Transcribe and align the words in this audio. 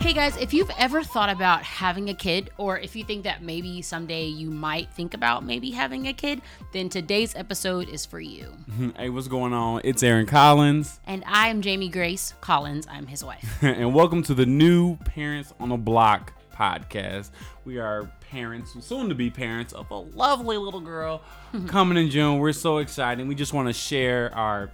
Hey 0.00 0.14
guys, 0.14 0.36
if 0.36 0.52
you've 0.52 0.70
ever 0.78 1.02
thought 1.02 1.30
about 1.30 1.62
having 1.62 2.10
a 2.10 2.14
kid, 2.14 2.50
or 2.58 2.78
if 2.78 2.94
you 2.94 3.02
think 3.02 3.24
that 3.24 3.42
maybe 3.42 3.80
someday 3.80 4.26
you 4.26 4.50
might 4.50 4.90
think 4.90 5.14
about 5.14 5.42
maybe 5.42 5.70
having 5.70 6.06
a 6.08 6.12
kid, 6.12 6.42
then 6.72 6.88
today's 6.90 7.34
episode 7.34 7.88
is 7.88 8.04
for 8.04 8.20
you. 8.20 8.52
Hey, 8.98 9.08
what's 9.08 9.28
going 9.28 9.52
on? 9.54 9.80
It's 9.84 10.02
Aaron 10.02 10.26
Collins, 10.26 11.00
And 11.06 11.22
I'm 11.26 11.62
Jamie 11.62 11.88
Grace 11.88 12.34
Collins, 12.42 12.86
I'm 12.90 13.06
his 13.06 13.24
wife. 13.24 13.58
and 13.62 13.94
welcome 13.94 14.22
to 14.24 14.34
the 14.34 14.44
new 14.44 14.96
Parents 14.96 15.54
on 15.58 15.70
the 15.70 15.76
Block 15.78 16.34
podcast. 16.52 17.30
We 17.64 17.78
are 17.78 18.10
parents, 18.28 18.74
soon 18.84 19.08
to 19.08 19.14
be 19.14 19.30
parents, 19.30 19.72
of 19.72 19.90
a 19.90 19.96
lovely 19.96 20.58
little 20.58 20.80
girl 20.80 21.22
coming 21.68 21.96
in 21.96 22.10
June. 22.10 22.38
We're 22.38 22.52
so 22.52 22.78
excited. 22.78 23.26
We 23.26 23.34
just 23.34 23.54
want 23.54 23.68
to 23.68 23.72
share 23.72 24.34
our 24.34 24.70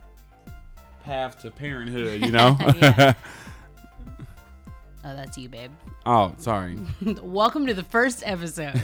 path 1.09 1.41
to 1.41 1.51
parenthood, 1.51 2.21
you 2.21 2.31
know? 2.39 2.57
Oh, 5.05 5.17
that's 5.17 5.39
you, 5.39 5.49
babe. 5.49 5.71
oh, 6.05 6.35
sorry. 6.37 6.77
Welcome 7.23 7.67
to 7.69 7.73
the 7.73 7.85
first 7.85 8.23
episode. 8.27 8.75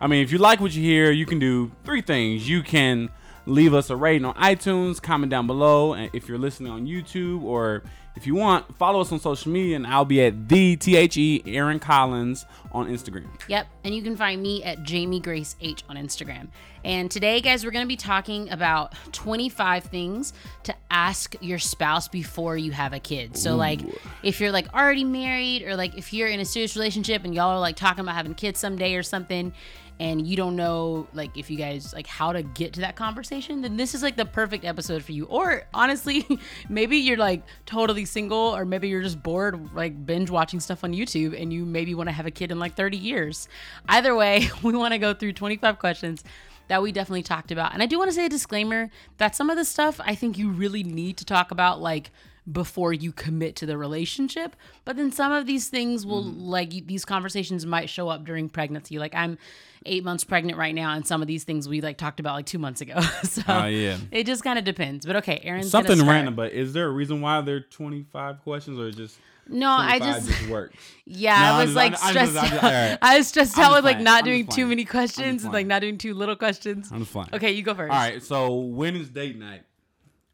I 0.00 0.06
mean, 0.06 0.22
if 0.22 0.30
you 0.30 0.38
like 0.38 0.60
what 0.60 0.72
you 0.72 0.82
hear, 0.84 1.10
you 1.10 1.26
can 1.26 1.40
do 1.40 1.72
three 1.84 2.00
things. 2.00 2.48
You 2.48 2.62
can 2.62 3.08
leave 3.46 3.74
us 3.74 3.90
a 3.90 3.96
rating 3.96 4.24
on 4.24 4.34
iTunes, 4.34 5.02
comment 5.02 5.30
down 5.30 5.48
below, 5.48 5.94
and 5.94 6.10
if 6.12 6.28
you're 6.28 6.38
listening 6.38 6.70
on 6.70 6.86
YouTube, 6.86 7.42
or 7.42 7.82
if 8.16 8.26
you 8.26 8.34
want, 8.34 8.76
follow 8.76 9.00
us 9.00 9.12
on 9.12 9.20
social 9.20 9.52
media, 9.52 9.76
and 9.76 9.86
I'll 9.86 10.06
be 10.06 10.22
at 10.22 10.48
the 10.48 10.76
T 10.76 10.96
H 10.96 11.16
E 11.16 11.42
Aaron 11.46 11.78
Collins 11.78 12.46
on 12.72 12.88
Instagram. 12.88 13.28
Yep, 13.48 13.66
and 13.84 13.94
you 13.94 14.02
can 14.02 14.16
find 14.16 14.42
me 14.42 14.64
at 14.64 14.82
Jamie 14.82 15.20
Grace 15.20 15.54
H 15.60 15.84
on 15.88 15.96
Instagram. 15.96 16.48
And 16.82 17.10
today, 17.10 17.40
guys, 17.40 17.64
we're 17.64 17.72
going 17.72 17.84
to 17.84 17.88
be 17.88 17.96
talking 17.96 18.48
about 18.50 18.94
25 19.12 19.84
things 19.84 20.32
to 20.62 20.74
ask 20.90 21.34
your 21.40 21.58
spouse 21.58 22.06
before 22.08 22.56
you 22.56 22.70
have 22.72 22.92
a 22.92 23.00
kid. 23.00 23.36
So, 23.36 23.56
like, 23.56 23.80
if 24.22 24.40
you're 24.40 24.52
like 24.52 24.72
already 24.72 25.04
married, 25.04 25.62
or 25.62 25.76
like 25.76 25.96
if 25.98 26.12
you're 26.12 26.28
in 26.28 26.40
a 26.40 26.44
serious 26.44 26.74
relationship 26.74 27.24
and 27.24 27.34
y'all 27.34 27.50
are 27.50 27.60
like 27.60 27.76
talking 27.76 28.00
about 28.00 28.14
having 28.14 28.34
kids 28.34 28.60
someday 28.60 28.94
or 28.94 29.02
something, 29.02 29.52
and 29.98 30.26
you 30.26 30.36
don't 30.36 30.56
know 30.56 31.06
like 31.14 31.36
if 31.36 31.50
you 31.50 31.56
guys 31.56 31.94
like 31.94 32.06
how 32.06 32.32
to 32.32 32.42
get 32.42 32.74
to 32.74 32.80
that 32.80 32.96
conversation, 32.96 33.62
then 33.62 33.76
this 33.76 33.94
is 33.94 34.02
like 34.02 34.16
the 34.16 34.24
perfect 34.24 34.64
episode 34.64 35.02
for 35.02 35.12
you. 35.12 35.24
Or 35.24 35.64
honestly, 35.72 36.26
maybe 36.68 36.98
you're 36.98 37.16
like 37.16 37.42
totally 37.64 38.04
single, 38.04 38.54
or 38.56 38.64
maybe 38.64 38.88
you're 38.88 39.02
just 39.02 39.22
bored 39.22 39.74
like 39.74 40.06
binge 40.06 40.30
watching 40.30 40.60
stuff 40.60 40.84
on 40.84 40.92
YouTube, 40.92 41.40
and 41.40 41.52
you 41.52 41.64
maybe 41.64 41.94
want 41.94 42.08
to 42.08 42.12
have 42.12 42.26
a 42.26 42.30
kid 42.30 42.50
in 42.50 42.58
like 42.58 42.74
30 42.74 42.96
years. 42.96 43.48
Either 43.88 44.14
way, 44.14 44.50
we 44.62 44.76
want 44.76 44.92
to 44.92 44.98
go 44.98 45.14
through 45.14 45.32
25 45.32 45.78
questions 45.78 46.24
that 46.68 46.82
we 46.82 46.92
definitely 46.92 47.22
talked 47.22 47.52
about. 47.52 47.72
And 47.72 47.82
I 47.82 47.86
do 47.86 47.98
want 47.98 48.10
to 48.10 48.14
say 48.14 48.26
a 48.26 48.28
disclaimer 48.28 48.90
that 49.18 49.36
some 49.36 49.50
of 49.50 49.56
the 49.56 49.64
stuff 49.64 50.00
I 50.04 50.14
think 50.14 50.36
you 50.36 50.50
really 50.50 50.82
need 50.82 51.16
to 51.18 51.24
talk 51.24 51.50
about, 51.50 51.80
like 51.80 52.10
before 52.50 52.92
you 52.92 53.12
commit 53.12 53.56
to 53.56 53.66
the 53.66 53.76
relationship. 53.76 54.54
But 54.84 54.96
then 54.96 55.10
some 55.10 55.32
of 55.32 55.46
these 55.46 55.68
things 55.68 56.06
will, 56.06 56.24
mm. 56.24 56.34
like, 56.38 56.86
these 56.86 57.04
conversations 57.04 57.66
might 57.66 57.88
show 57.90 58.08
up 58.08 58.24
during 58.24 58.48
pregnancy. 58.48 58.98
Like, 58.98 59.14
I'm 59.14 59.38
eight 59.84 60.04
months 60.04 60.24
pregnant 60.24 60.58
right 60.58 60.74
now, 60.74 60.92
and 60.94 61.06
some 61.06 61.22
of 61.22 61.28
these 61.28 61.44
things 61.44 61.68
we 61.68 61.80
like 61.80 61.96
talked 61.96 62.20
about 62.20 62.34
like 62.34 62.46
two 62.46 62.58
months 62.58 62.80
ago. 62.80 63.00
so 63.22 63.42
Oh, 63.48 63.66
yeah. 63.66 63.98
it 64.10 64.26
just 64.26 64.42
kind 64.44 64.58
of 64.58 64.64
depends. 64.64 65.06
But 65.06 65.16
okay, 65.16 65.40
Aaron, 65.44 65.62
Something 65.64 66.04
random, 66.06 66.34
but 66.34 66.52
is 66.52 66.72
there 66.72 66.86
a 66.86 66.90
reason 66.90 67.20
why 67.20 67.40
there 67.40 67.56
are 67.56 67.60
25 67.60 68.40
questions, 68.42 68.78
or 68.78 68.90
just 68.90 69.18
No, 69.48 69.70
I 69.70 69.98
25 69.98 70.26
just. 70.26 70.48
works? 70.48 70.76
Yeah, 71.06 71.38
No, 71.38 71.44
I 71.44 71.58
was 71.60 71.66
just- 71.66 71.76
like 71.76 71.92
I'm 72.02 72.10
stressed. 72.10 72.32
just- 72.34 72.44
I'm 72.44 72.50
just- 72.50 72.64
out. 72.64 72.98
I 73.02 73.18
was 73.18 73.28
stressed 73.28 73.58
out 73.58 73.62
just 73.62 73.74
with 73.76 73.84
like 73.84 74.00
not 74.00 74.20
I'm 74.20 74.24
doing 74.24 74.46
too 74.46 74.66
many 74.66 74.84
questions 74.84 75.44
and 75.44 75.52
like 75.52 75.66
not 75.66 75.80
doing 75.82 75.98
too 75.98 76.14
little 76.14 76.36
questions. 76.36 76.90
I'm 76.92 77.00
just 77.00 77.12
flying. 77.12 77.28
Okay, 77.32 77.52
you 77.52 77.62
go 77.62 77.74
first. 77.74 77.92
All 77.92 77.98
right. 77.98 78.22
So 78.22 78.54
when 78.56 78.96
is 78.96 79.08
date 79.08 79.38
night? 79.38 79.62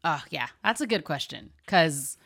Oh 0.03 0.21
yeah, 0.29 0.47
that's 0.63 0.81
a 0.81 0.87
good 0.87 1.03
question. 1.03 1.51
Cause 1.67 2.17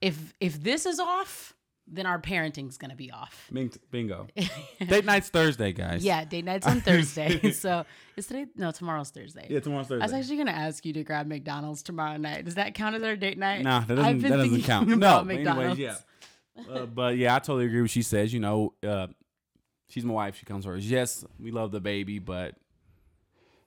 if 0.00 0.34
if 0.40 0.62
this 0.62 0.86
is 0.86 1.00
off, 1.00 1.54
then 1.88 2.06
our 2.06 2.18
parenting's 2.20 2.78
gonna 2.78 2.96
be 2.96 3.10
off. 3.10 3.48
Bing- 3.52 3.72
Bingo. 3.90 4.26
date 4.86 5.04
night's 5.04 5.28
Thursday, 5.28 5.72
guys. 5.72 6.04
Yeah, 6.04 6.24
date 6.24 6.44
night's 6.44 6.66
on 6.66 6.80
Thursday. 6.82 7.50
so 7.52 7.84
is 8.16 8.26
today? 8.26 8.46
No, 8.56 8.70
tomorrow's 8.70 9.10
Thursday. 9.10 9.46
Yeah, 9.48 9.60
tomorrow's 9.60 9.88
Thursday. 9.88 10.02
I 10.02 10.06
was 10.06 10.12
actually 10.12 10.36
gonna 10.38 10.50
ask 10.52 10.84
you 10.84 10.92
to 10.94 11.04
grab 11.04 11.26
McDonald's 11.26 11.82
tomorrow 11.82 12.16
night. 12.16 12.44
Does 12.44 12.54
that 12.56 12.74
count 12.74 12.96
as 12.96 13.02
our 13.02 13.16
date 13.16 13.38
night? 13.38 13.62
Nah, 13.62 13.80
that 13.80 13.94
doesn't, 13.94 14.20
that 14.20 14.28
doesn't 14.36 14.62
count. 14.62 14.88
No, 14.96 15.24
but 15.24 15.36
anyways, 15.36 15.78
yeah. 15.78 15.96
Uh, 16.70 16.86
but 16.86 17.16
yeah, 17.16 17.34
I 17.34 17.38
totally 17.38 17.66
agree 17.66 17.80
with 17.82 17.84
what 17.84 17.90
she 17.90 18.02
says. 18.02 18.32
You 18.32 18.40
know, 18.40 18.72
uh, 18.86 19.08
she's 19.88 20.04
my 20.04 20.14
wife. 20.14 20.36
She 20.36 20.46
comes 20.46 20.64
first. 20.64 20.86
Yes, 20.86 21.24
we 21.38 21.50
love 21.50 21.70
the 21.70 21.80
baby, 21.80 22.18
but 22.18 22.54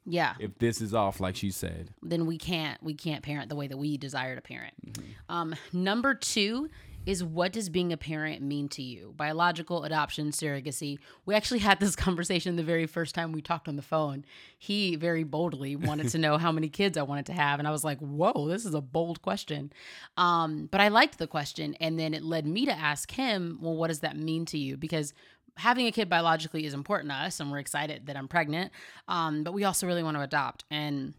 Yeah. 0.09 0.33
if 0.39 0.57
this 0.57 0.81
is 0.81 0.93
off, 0.93 1.19
like 1.19 1.35
she 1.35 1.51
said, 1.51 1.91
then 2.01 2.25
we 2.25 2.37
can't 2.37 2.81
we 2.83 2.93
can't 2.93 3.23
parent 3.23 3.49
the 3.49 3.55
way 3.55 3.67
that 3.67 3.77
we 3.77 3.97
desire 3.97 4.35
to 4.35 4.41
parent. 4.41 4.73
Mm-hmm. 4.85 5.33
Um, 5.33 5.55
number 5.71 6.13
two 6.15 6.69
is 7.05 7.23
what 7.23 7.53
does 7.53 7.69
being 7.69 7.93
a 7.93 7.97
parent 7.97 8.41
mean 8.41 8.67
to 8.69 8.81
you? 8.81 9.13
Biological 9.15 9.83
adoption, 9.83 10.31
surrogacy. 10.31 10.99
We 11.25 11.33
actually 11.33 11.59
had 11.59 11.79
this 11.79 11.95
conversation 12.07 12.55
the 12.55 12.63
very 12.63 12.85
first 12.85 13.15
time 13.15 13.31
we 13.31 13.41
talked 13.41 13.67
on 13.67 13.75
the 13.75 13.81
phone. 13.81 14.25
He 14.57 14.95
very 14.95 15.23
boldly 15.23 15.75
wanted 15.75 16.09
to 16.09 16.17
know 16.17 16.37
how 16.37 16.51
many 16.51 16.69
kids 16.69 16.97
I 16.97 17.03
wanted 17.03 17.25
to 17.27 17.33
have, 17.33 17.59
and 17.59 17.67
I 17.67 17.71
was 17.71 17.83
like, 17.83 17.99
"Whoa, 17.99 18.47
this 18.47 18.65
is 18.65 18.73
a 18.73 18.81
bold 18.81 19.21
question." 19.21 19.71
Um, 20.17 20.67
but 20.71 20.81
I 20.81 20.89
liked 20.89 21.17
the 21.17 21.27
question, 21.27 21.75
and 21.79 21.99
then 21.99 22.13
it 22.13 22.23
led 22.23 22.45
me 22.45 22.65
to 22.65 22.73
ask 22.73 23.11
him, 23.11 23.59
"Well, 23.61 23.75
what 23.75 23.87
does 23.87 23.99
that 23.99 24.17
mean 24.17 24.45
to 24.47 24.57
you?" 24.57 24.77
Because 24.77 25.13
having 25.59 25.87
a 25.87 25.91
kid 25.91 26.09
biologically 26.09 26.65
is 26.65 26.73
important 26.73 27.11
to 27.11 27.15
us, 27.15 27.39
and 27.39 27.51
we're 27.51 27.59
excited 27.59 28.07
that 28.07 28.17
I'm 28.17 28.27
pregnant. 28.27 28.71
Um, 29.07 29.43
but 29.43 29.53
we 29.53 29.63
also 29.63 29.87
really 29.87 30.03
want 30.03 30.17
to 30.17 30.21
adopt, 30.21 30.65
and 30.71 31.13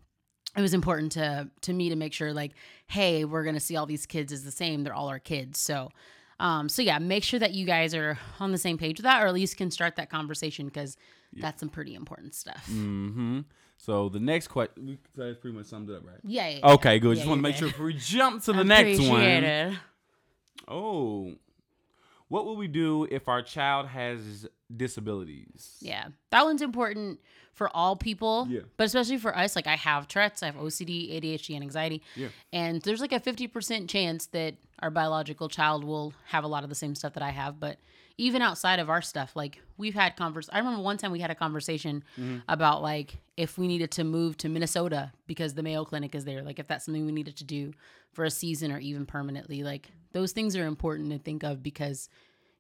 it 0.57 0.61
was 0.63 0.75
important 0.75 1.13
to 1.13 1.49
to 1.61 1.73
me 1.73 1.89
to 1.89 1.97
make 1.97 2.13
sure 2.13 2.33
like 2.33 2.53
hey 2.87 3.25
we're 3.25 3.45
gonna 3.45 3.61
see 3.61 3.77
all 3.77 3.87
these 3.87 4.07
kids 4.07 4.33
as 4.33 4.45
the 4.45 4.51
same 4.51 4.83
they're 4.83 4.95
all 4.95 5.09
our 5.09 5.19
kids 5.19 5.61
so 5.61 5.91
um 6.41 6.69
so 6.69 6.83
yeah 6.83 6.99
make 6.99 7.23
sure 7.23 7.39
that 7.39 7.53
you 7.53 7.65
guys 7.65 7.95
are 7.95 8.19
on 8.41 8.51
the 8.51 8.59
same 8.59 8.77
page 8.77 8.99
with 8.99 9.05
that 9.05 9.23
or 9.23 9.27
at 9.27 9.35
least 9.35 9.57
can 9.57 9.71
start 9.71 9.97
that 9.97 10.11
conversation 10.11 10.67
because 10.67 10.97
that's 11.35 11.61
some 11.61 11.69
pretty 11.69 11.95
important 11.95 12.35
stuff 12.35 12.67
mm-hmm. 12.69 13.41
So 13.83 14.11
the 14.11 14.21
next 14.21 14.49
question, 14.49 14.87
we 14.87 14.99
that's 15.17 15.39
pretty 15.39 15.57
much 15.57 15.65
summed 15.65 15.89
it 15.89 15.97
up, 15.97 16.07
right? 16.07 16.19
yeah, 16.23 16.49
yeah, 16.49 16.59
yeah. 16.59 16.73
Okay, 16.73 16.99
good. 16.99 17.17
Yeah, 17.17 17.23
Just 17.23 17.29
want 17.29 17.39
to 17.39 17.43
make 17.43 17.57
sure 17.57 17.71
we 17.83 17.95
jump 17.95 18.45
to 18.45 18.53
the 18.53 18.63
next 18.63 19.01
one. 19.09 19.23
it. 19.23 19.75
Oh, 20.69 21.33
what 22.31 22.47
will 22.47 22.57
we 22.57 22.69
do 22.69 23.07
if 23.11 23.29
our 23.29 23.43
child 23.43 23.87
has 23.89 24.47
disabilities? 24.95 25.77
yeah 25.81 26.09
that 26.31 26.45
one's 26.45 26.63
important 26.63 27.21
for 27.53 27.69
all 27.77 27.97
people 27.97 28.47
Yeah. 28.49 28.61
but 28.77 28.85
especially 28.85 29.19
for 29.19 29.37
us 29.37 29.55
like 29.57 29.67
i 29.67 29.77
have 29.77 30.09
tourette's 30.09 30.43
i 30.43 30.47
have 30.47 30.55
ocd 30.57 30.91
adhd 31.21 31.55
and 31.55 31.63
anxiety 31.63 32.03
Yeah. 32.17 32.29
and 32.53 32.81
there's 32.83 33.01
like 33.01 33.13
a 33.13 33.21
50% 33.21 33.89
chance 33.89 34.27
that 34.27 34.55
our 34.81 34.91
biological 34.91 35.49
child 35.49 35.85
will 35.85 36.13
have 36.27 36.45
a 36.45 36.49
lot 36.49 36.63
of 36.65 36.69
the 36.71 36.75
same 36.77 36.95
stuff 36.95 37.13
that 37.15 37.23
i 37.23 37.31
have 37.31 37.59
but 37.61 37.79
even 38.19 38.43
outside 38.43 38.79
of 38.81 38.89
our 38.91 39.03
stuff 39.03 39.35
like 39.37 39.61
we've 39.77 39.95
had 39.95 40.17
convers 40.17 40.49
i 40.53 40.59
remember 40.59 40.83
one 40.83 40.97
time 40.97 41.13
we 41.13 41.21
had 41.21 41.31
a 41.31 41.35
conversation 41.35 42.03
Mm-hmm. 42.19 42.39
about 42.49 42.83
like 42.83 43.17
if 43.45 43.57
we 43.59 43.67
needed 43.67 43.91
to 43.91 44.05
move 44.05 44.37
to 44.37 44.49
minnesota 44.49 45.03
because 45.27 45.55
the 45.55 45.63
mayo 45.63 45.83
clinic 45.85 46.15
is 46.15 46.25
there 46.25 46.43
like 46.43 46.59
if 46.59 46.67
that's 46.67 46.85
something 46.85 47.07
we 47.07 47.13
needed 47.21 47.37
to 47.37 47.45
do 47.45 47.73
for 48.13 48.25
a 48.25 48.31
season 48.31 48.71
or 48.71 48.79
even 48.79 49.07
permanently 49.07 49.63
like 49.63 49.89
those 50.13 50.33
things 50.33 50.55
are 50.57 50.67
important 50.67 51.11
to 51.11 51.19
think 51.19 51.43
of 51.43 51.63
because 51.63 52.09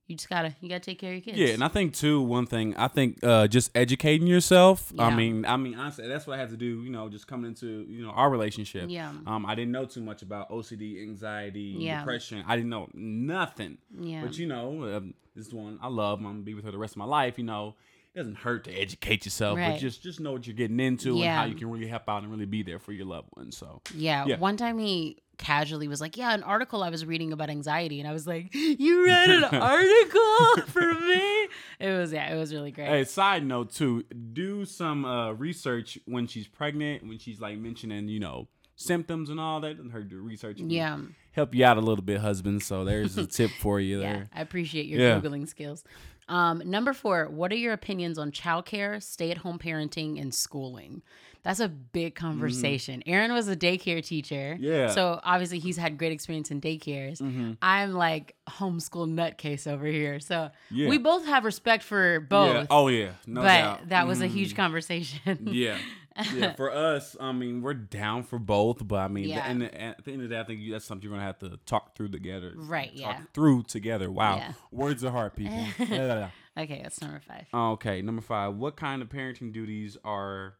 you 0.07 0.17
just 0.17 0.29
gotta 0.29 0.55
you 0.61 0.69
gotta 0.69 0.81
take 0.81 0.99
care 0.99 1.11
of 1.11 1.17
your 1.19 1.23
kids 1.23 1.39
Yeah, 1.39 1.55
and 1.55 1.63
I 1.63 1.69
think 1.69 1.95
too 1.95 2.21
one 2.23 2.47
thing 2.47 2.75
I 2.77 2.89
think 2.89 3.23
uh, 3.23 3.47
just 3.47 3.71
educating 3.77 4.27
yourself. 4.27 4.93
I 4.99 5.15
mean, 5.15 5.45
I 5.45 5.57
mean 5.57 5.77
honestly, 5.77 6.09
that's 6.09 6.27
what 6.27 6.37
I 6.37 6.41
had 6.41 6.51
to 6.51 6.57
do. 6.57 6.83
You 6.83 6.91
know, 6.91 7.09
just 7.09 7.29
coming 7.29 7.47
into 7.53 7.87
you 7.89 8.03
know 8.05 8.11
our 8.11 8.29
relationship. 8.29 8.87
Yeah. 8.89 9.13
Um, 9.27 9.47
I 9.47 9.55
didn't 9.55 9.71
know 9.71 9.85
too 9.85 10.01
much 10.01 10.23
about 10.23 10.51
OCD, 10.51 11.01
anxiety, 11.01 11.77
Yeah. 11.79 11.99
depression. 12.01 12.43
I 12.49 12.57
didn't 12.57 12.71
know 12.71 12.89
nothing. 12.93 13.79
Yeah. 14.01 14.23
But 14.25 14.37
you 14.37 14.49
know, 14.49 14.97
um, 14.97 15.15
this 15.37 15.47
is 15.47 15.55
one 15.55 15.79
I 15.81 15.87
love. 15.87 16.19
I'm 16.19 16.25
gonna 16.25 16.39
be 16.41 16.55
with 16.55 16.65
her 16.65 16.73
the 16.73 16.79
rest 16.79 16.95
of 16.95 16.99
my 16.99 17.05
life. 17.05 17.39
You 17.39 17.45
know, 17.45 17.77
it 18.15 18.19
doesn't 18.19 18.37
hurt 18.39 18.65
to 18.65 18.73
educate 18.73 19.25
yourself, 19.25 19.57
but 19.59 19.79
just 19.79 20.03
just 20.03 20.21
know 20.21 20.33
what 20.33 20.47
you're 20.47 20.57
getting 20.57 20.81
into 20.81 21.15
and 21.23 21.25
how 21.25 21.45
you 21.45 21.55
can 21.55 21.71
really 21.71 21.87
help 21.87 22.09
out 22.09 22.23
and 22.23 22.31
really 22.31 22.47
be 22.47 22.63
there 22.63 22.79
for 22.79 22.93
your 22.93 23.07
loved 23.07 23.29
ones. 23.37 23.57
So 23.57 23.83
Yeah, 23.95 24.25
Yeah. 24.27 24.39
One 24.39 24.57
time 24.57 24.79
he 24.79 25.19
casually 25.39 25.89
was 25.89 26.01
like, 26.03 26.17
"Yeah, 26.19 26.35
an 26.35 26.43
article 26.43 26.83
I 26.83 26.91
was 26.91 27.07
reading 27.07 27.33
about 27.33 27.49
anxiety," 27.51 27.99
and 28.01 28.09
I 28.09 28.13
was 28.13 28.27
like, 28.27 28.55
"You 28.55 29.05
read 29.07 29.31
an 29.31 29.45
article 29.55 30.63
for 30.67 30.93
me?" 30.93 31.49
It 31.79 31.97
was 31.99 32.13
yeah, 32.13 32.35
it 32.35 32.39
was 32.39 32.53
really 32.53 32.71
great. 32.73 32.89
Hey, 32.89 33.05
side 33.05 33.45
note 33.47 33.73
too, 33.73 34.03
do 34.33 34.65
some 34.65 35.05
uh, 35.05 35.33
research 35.33 35.99
when 36.05 36.27
she's 36.27 36.47
pregnant, 36.49 37.07
when 37.07 37.19
she's 37.19 37.41
like 37.41 37.59
mentioning, 37.59 38.09
you 38.09 38.21
know, 38.21 38.49
symptoms 38.77 39.31
and 39.31 39.39
all 39.41 39.61
that, 39.61 39.79
and 39.79 39.93
her 39.93 40.03
do 40.03 40.21
research. 40.21 40.59
Yeah. 40.61 40.99
Help 41.33 41.55
you 41.55 41.65
out 41.65 41.77
a 41.77 41.81
little 41.81 42.03
bit, 42.05 42.21
husband. 42.21 42.63
So 42.63 42.85
there's 42.85 43.17
a 43.17 43.25
tip 43.27 43.51
for 43.61 43.79
you 43.79 44.01
Yeah, 44.03 44.13
there. 44.13 44.31
I 44.35 44.41
appreciate 44.43 44.87
your 44.87 45.01
Yeah. 45.01 45.21
googling 45.21 45.49
skills. 45.49 45.85
Um, 46.31 46.63
number 46.65 46.93
four, 46.93 47.27
what 47.29 47.53
are 47.53 47.57
your 47.57 47.73
opinions 47.73 48.17
on 48.19 48.31
childcare, 48.31 49.03
stay-at-home 49.03 49.59
parenting, 49.59 50.21
and 50.21 50.33
schooling? 50.35 51.03
That's 51.43 51.59
a 51.61 51.69
big 51.69 52.15
conversation. 52.15 53.03
Aaron 53.07 53.33
was 53.33 53.49
a 53.49 53.57
daycare 53.57 54.05
teacher. 54.05 54.55
Mm-hmm. 54.57 54.63
Yeah. 54.63 54.73
Mm-hmm. 54.85 54.93
So 54.95 55.21
obviously 55.25 55.59
he's 55.59 55.77
had 55.79 55.97
great 55.97 56.13
experience 56.13 56.51
in 56.51 56.61
daycares. 56.61 57.21
I'm 57.63 57.93
like 57.95 58.37
homeschool 58.49 59.09
nutcase 59.09 59.67
over 59.67 59.87
here. 59.87 60.21
So 60.21 60.51
Yeah. 60.71 60.89
we 60.91 60.99
both 60.99 61.25
have 61.25 61.45
respect 61.47 61.83
for 61.83 62.21
both. 62.21 62.55
Yeah. 62.55 62.67
Oh 62.71 62.89
yeah. 62.89 63.13
No 63.27 63.41
but 63.41 63.47
doubt. 63.61 63.89
that 63.89 64.07
was 64.07 64.21
a 64.21 64.27
Mhm. 64.27 64.33
huge 64.33 64.55
conversation. 64.55 65.49
Yeah. 65.51 65.79
yeah, 66.35 66.53
for 66.57 66.71
us, 66.73 67.17
I 67.21 67.33
mean, 67.33 67.63
we're 67.63 67.75
down 67.75 68.23
for 68.25 68.39
both, 68.39 68.87
but 68.87 68.97
I 68.97 69.09
mean, 69.09 69.29
Yeah. 69.29 69.43
the, 69.43 69.49
and 69.49 69.63
the, 69.63 69.81
at 69.81 70.05
the 70.05 70.13
end 70.13 70.23
of 70.23 70.29
the 70.29 70.35
day, 70.35 70.41
I 70.41 70.45
think 70.45 70.61
that's 70.71 70.85
something 70.85 71.03
you're 71.09 71.13
gonna 71.17 71.27
have 71.27 71.39
to 71.41 71.59
talk 71.67 71.97
through 71.97 72.09
together. 72.11 72.53
Right, 72.57 72.91
Talk 72.91 72.99
yeah. 73.01 73.21
through 73.35 73.65
together. 73.65 74.11
Wow. 74.11 74.37
Yeah. 74.37 74.53
Words 74.71 75.05
are 75.05 75.11
hard, 75.11 75.35
people. 75.37 75.65
Yeah. 75.79 76.31
Okay, 76.59 76.81
that's 76.83 77.01
number 77.01 77.21
five. 77.27 77.47
okay, 77.55 78.03
number 78.03 78.21
five. 78.23 78.55
What 78.57 78.77
kind 78.77 79.01
of 79.03 79.09
parenting 79.09 79.53
duties 79.53 79.97
are 80.05 80.55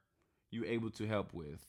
you 0.51 0.65
able 0.65 0.91
to 0.91 1.07
help 1.07 1.33
with? 1.35 1.65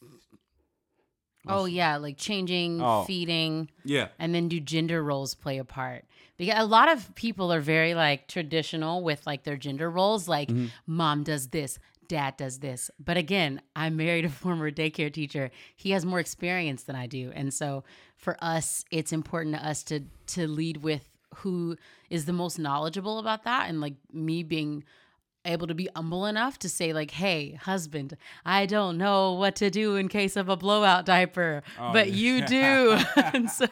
Oh 1.48 1.66
yeah, 1.66 1.98
like 1.98 2.18
changing, 2.18 2.82
Oh. 2.82 3.04
feeding, 3.04 3.70
Yeah. 3.84 4.10
and 4.20 4.34
then 4.34 4.48
do 4.48 4.60
gender 4.60 5.04
roles 5.04 5.34
play 5.34 5.58
a 5.58 5.64
part? 5.66 6.06
Because 6.38 6.60
a 6.60 6.66
lot 6.66 6.92
of 6.92 7.14
people 7.16 7.52
are 7.52 7.60
very 7.62 7.96
like 7.96 8.28
traditional 8.28 9.04
with 9.04 9.26
like 9.26 9.44
their 9.44 9.58
gender 9.58 9.90
roles, 9.90 10.28
like 10.28 10.50
Mm-hmm. 10.50 10.68
mom 10.86 11.24
does 11.24 11.48
this, 11.48 11.80
dad 12.12 12.36
does 12.36 12.60
this. 12.60 12.92
But 13.00 13.16
again, 13.16 13.62
I 13.74 13.90
married 13.90 14.26
a 14.26 14.30
former 14.30 14.70
daycare 14.70 15.12
teacher. 15.14 15.50
He 15.76 15.92
has 15.92 16.06
more 16.06 16.20
experience 16.20 16.84
than 16.84 16.96
I 16.96 17.08
do, 17.08 17.32
and 17.34 17.54
so 17.54 17.84
for 18.18 18.36
us, 18.42 18.84
it's 18.92 19.14
important 19.14 19.56
to 19.56 19.66
us 19.66 19.82
to 19.84 20.02
to 20.36 20.48
lead 20.48 20.78
with 20.84 21.08
who 21.36 21.78
is 22.10 22.26
the 22.26 22.34
most 22.34 22.60
knowledgeable 22.60 23.18
about 23.20 23.44
that, 23.46 23.70
and 23.70 23.80
like 23.80 23.96
me 24.12 24.44
being 24.44 24.84
able 25.46 25.66
to 25.68 25.74
be 25.74 25.90
humble 25.96 26.26
enough 26.28 26.60
to 26.60 26.70
say 26.70 26.94
like 26.94 27.10
hey 27.10 27.54
husband 27.54 28.16
i 28.46 28.68
don't 28.68 28.96
know 28.96 29.34
what 29.34 29.56
to 29.56 29.72
do 29.72 29.96
in 29.96 30.08
case 30.08 30.36
of 30.38 30.50
a 30.50 30.56
blowout 30.56 31.04
diaper 31.04 31.64
Oh, 31.80 31.92
but 31.92 32.12
you 32.12 32.46
do 32.46 32.96
and 33.34 33.50
so 33.50 33.66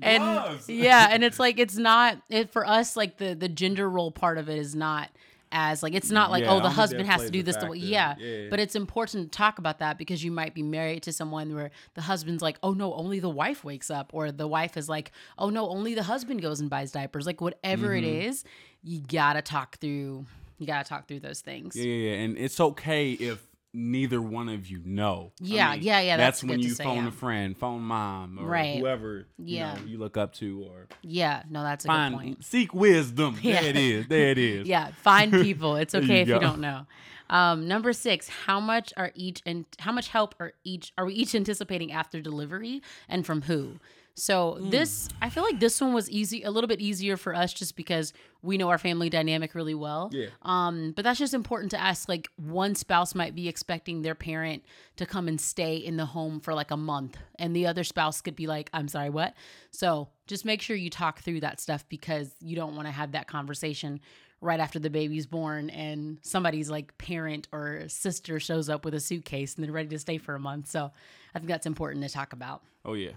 and 0.00 0.22
yeah 0.68 1.08
and 1.10 1.24
it's 1.24 1.40
like 1.40 1.58
it's 1.58 1.76
not 1.76 2.18
it 2.30 2.52
for 2.52 2.64
us 2.64 2.96
like 2.96 3.16
the 3.18 3.34
the 3.34 3.48
gender 3.48 3.90
role 3.90 4.12
part 4.12 4.38
of 4.38 4.48
it 4.48 4.58
is 4.58 4.76
not 4.76 5.10
as 5.52 5.82
like 5.82 5.94
it's 5.94 6.10
not 6.10 6.30
like 6.30 6.44
Yeah, 6.44 6.52
oh 6.52 6.60
the 6.60 6.70
husband 6.70 7.06
has 7.06 7.22
to 7.22 7.30
do 7.30 7.42
this 7.42 7.56
the 7.56 7.66
way 7.68 7.78
yeah. 7.78 8.14
Yeah. 8.18 8.46
but 8.50 8.60
it's 8.60 8.74
important 8.76 9.32
to 9.32 9.36
talk 9.36 9.58
about 9.58 9.78
that 9.78 9.96
because 9.98 10.22
you 10.22 10.30
might 10.30 10.54
be 10.54 10.62
married 10.62 11.02
to 11.04 11.12
someone 11.12 11.54
where 11.54 11.70
the 11.94 12.02
husband's 12.02 12.42
like 12.42 12.58
oh 12.62 12.72
no 12.74 12.92
only 12.94 13.18
the 13.20 13.30
wife 13.30 13.64
wakes 13.64 13.90
up 13.90 14.10
or 14.12 14.30
the 14.30 14.46
wife 14.46 14.76
is 14.76 14.88
like 14.88 15.10
oh 15.38 15.48
no 15.50 15.68
only 15.68 15.94
the 15.94 16.02
husband 16.02 16.42
goes 16.42 16.60
and 16.60 16.68
buys 16.68 16.92
diapers 16.92 17.26
like 17.26 17.40
whatever 17.40 17.94
it 17.94 18.04
Mm-hmm. 18.04 18.28
is 18.28 18.44
you 18.82 19.00
gotta 19.00 19.42
talk 19.42 19.78
through 19.78 20.26
you 20.58 20.66
gotta 20.66 20.88
talk 20.88 21.08
through 21.08 21.20
those 21.20 21.40
things 21.40 21.74
Yeah, 21.76 21.84
yeah, 21.84 22.10
yeah. 22.10 22.22
And 22.22 22.36
it's 22.38 22.60
okay 22.60 23.12
if 23.12 23.46
neither 23.74 24.20
one 24.20 24.48
of 24.48 24.66
you 24.66 24.80
know. 24.84 25.32
I 25.40 25.44
Yeah, 25.44 25.74
yeah, 25.74 26.00
yeah, 26.00 26.16
that's 26.16 26.42
when 26.42 26.60
you 26.60 26.74
phone 26.74 27.02
yeah. 27.04 27.08
a 27.08 27.12
friend, 27.12 27.56
phone 27.56 27.82
mom, 27.82 28.38
or 28.38 28.46
Right. 28.48 28.78
whoever 28.78 29.26
Yeah. 29.38 29.74
you, 29.74 29.80
know, 29.80 29.86
you 29.86 29.98
look 29.98 30.16
up 30.16 30.32
to, 30.34 30.62
or 30.64 30.88
Yeah, 31.02 31.42
no, 31.50 31.62
that's 31.62 31.84
a 31.84 31.88
good 31.88 32.12
point. 32.12 32.44
seek 32.44 32.72
wisdom. 32.74 33.36
Yeah. 33.42 33.60
There 33.60 33.70
it 33.70 33.76
is. 33.76 34.06
There 34.08 34.28
it 34.30 34.38
is. 34.38 34.66
Yeah, 34.68 34.90
find 35.02 35.32
people. 35.42 35.76
It's 35.76 35.94
okay 35.94 36.16
you 36.16 36.22
if 36.22 36.28
you 36.28 36.38
don't 36.38 36.60
know. 36.60 36.86
Um, 37.30 37.68
number 37.68 37.92
six, 37.92 38.28
how 38.28 38.58
much 38.58 38.92
are 38.96 39.12
each 39.14 39.42
and 39.44 39.66
how 39.78 39.92
much 39.92 40.08
help 40.08 40.34
are 40.40 40.54
each 40.64 40.92
are 40.96 41.04
we 41.04 41.12
each 41.14 41.34
anticipating 41.34 41.92
after 41.92 42.20
delivery 42.22 42.80
and 43.08 43.26
from 43.26 43.42
who? 43.42 43.74
So 44.18 44.54
Hmm. 44.60 44.70
this 44.70 45.08
I 45.22 45.30
feel 45.30 45.42
like 45.42 45.60
this 45.60 45.80
one 45.80 45.92
was 45.94 46.10
easy 46.10 46.42
a 46.42 46.50
little 46.50 46.68
bit 46.68 46.80
easier 46.80 47.16
for 47.16 47.34
us 47.34 47.52
just 47.52 47.76
because 47.76 48.12
we 48.42 48.58
know 48.58 48.68
our 48.68 48.78
family 48.78 49.08
dynamic 49.10 49.54
really 49.54 49.74
well. 49.74 50.10
Yeah. 50.12 50.26
Um, 50.42 50.92
but 50.94 51.04
that's 51.04 51.18
just 51.18 51.34
important 51.34 51.70
to 51.70 51.80
ask. 51.80 52.08
Like 52.08 52.28
one 52.36 52.74
spouse 52.74 53.14
might 53.14 53.34
be 53.34 53.48
expecting 53.48 54.02
their 54.02 54.14
parent 54.14 54.64
to 54.96 55.06
come 55.06 55.28
and 55.28 55.40
stay 55.40 55.76
in 55.76 55.96
the 55.96 56.06
home 56.06 56.40
for 56.40 56.54
like 56.54 56.70
a 56.70 56.76
month, 56.76 57.16
and 57.38 57.54
the 57.54 57.66
other 57.66 57.84
spouse 57.84 58.20
could 58.20 58.36
be 58.36 58.46
like, 58.46 58.70
"I'm 58.72 58.88
sorry, 58.88 59.10
what?" 59.10 59.34
So 59.70 60.08
just 60.26 60.44
make 60.44 60.62
sure 60.62 60.76
you 60.76 60.90
talk 60.90 61.20
through 61.20 61.40
that 61.40 61.60
stuff 61.60 61.88
because 61.88 62.34
you 62.40 62.54
don't 62.56 62.74
want 62.76 62.86
to 62.86 62.92
have 62.92 63.12
that 63.12 63.28
conversation 63.28 64.00
right 64.40 64.60
after 64.60 64.78
the 64.78 64.90
baby's 64.90 65.26
born 65.26 65.68
and 65.70 66.18
somebody's 66.22 66.70
like 66.70 66.96
parent 66.98 67.48
or 67.50 67.82
sister 67.88 68.38
shows 68.38 68.68
up 68.68 68.84
with 68.84 68.94
a 68.94 69.00
suitcase 69.00 69.56
and 69.56 69.64
they're 69.64 69.72
ready 69.72 69.88
to 69.88 69.98
stay 69.98 70.16
for 70.16 70.36
a 70.36 70.38
month. 70.38 70.68
So 70.68 70.92
I 71.34 71.38
think 71.38 71.48
that's 71.48 71.66
important 71.66 72.04
to 72.04 72.08
talk 72.12 72.32
about. 72.32 72.62
Oh 72.84 72.94
yeah. 72.94 73.12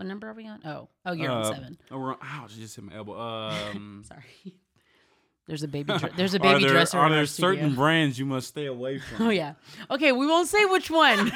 What 0.00 0.06
number 0.06 0.30
are 0.30 0.32
we 0.32 0.46
on? 0.48 0.62
Oh, 0.64 0.88
oh, 1.04 1.12
you're 1.12 1.30
on 1.30 1.42
Uh, 1.42 1.52
seven. 1.52 1.78
Oh, 1.90 1.98
we're 1.98 2.12
on, 2.12 2.18
ouch! 2.22 2.56
Just 2.56 2.74
hit 2.74 2.86
my 2.86 2.96
elbow. 2.96 3.12
Um, 3.74 4.02
Sorry. 4.08 4.54
There's 5.46 5.62
a 5.62 5.68
baby. 5.68 5.92
Dr- 5.92 6.12
there's 6.16 6.32
a 6.32 6.38
are 6.38 6.40
baby 6.40 6.60
there, 6.64 6.70
dresser. 6.72 6.98
Are 6.98 7.10
there 7.10 7.26
studio. 7.26 7.52
certain 7.54 7.74
brands 7.74 8.18
you 8.18 8.24
must 8.24 8.48
stay 8.48 8.64
away 8.64 8.98
from? 8.98 9.26
Oh 9.26 9.28
yeah. 9.28 9.56
Okay, 9.90 10.12
we 10.12 10.26
won't 10.26 10.48
say 10.48 10.64
which 10.64 10.90
one. 10.90 11.30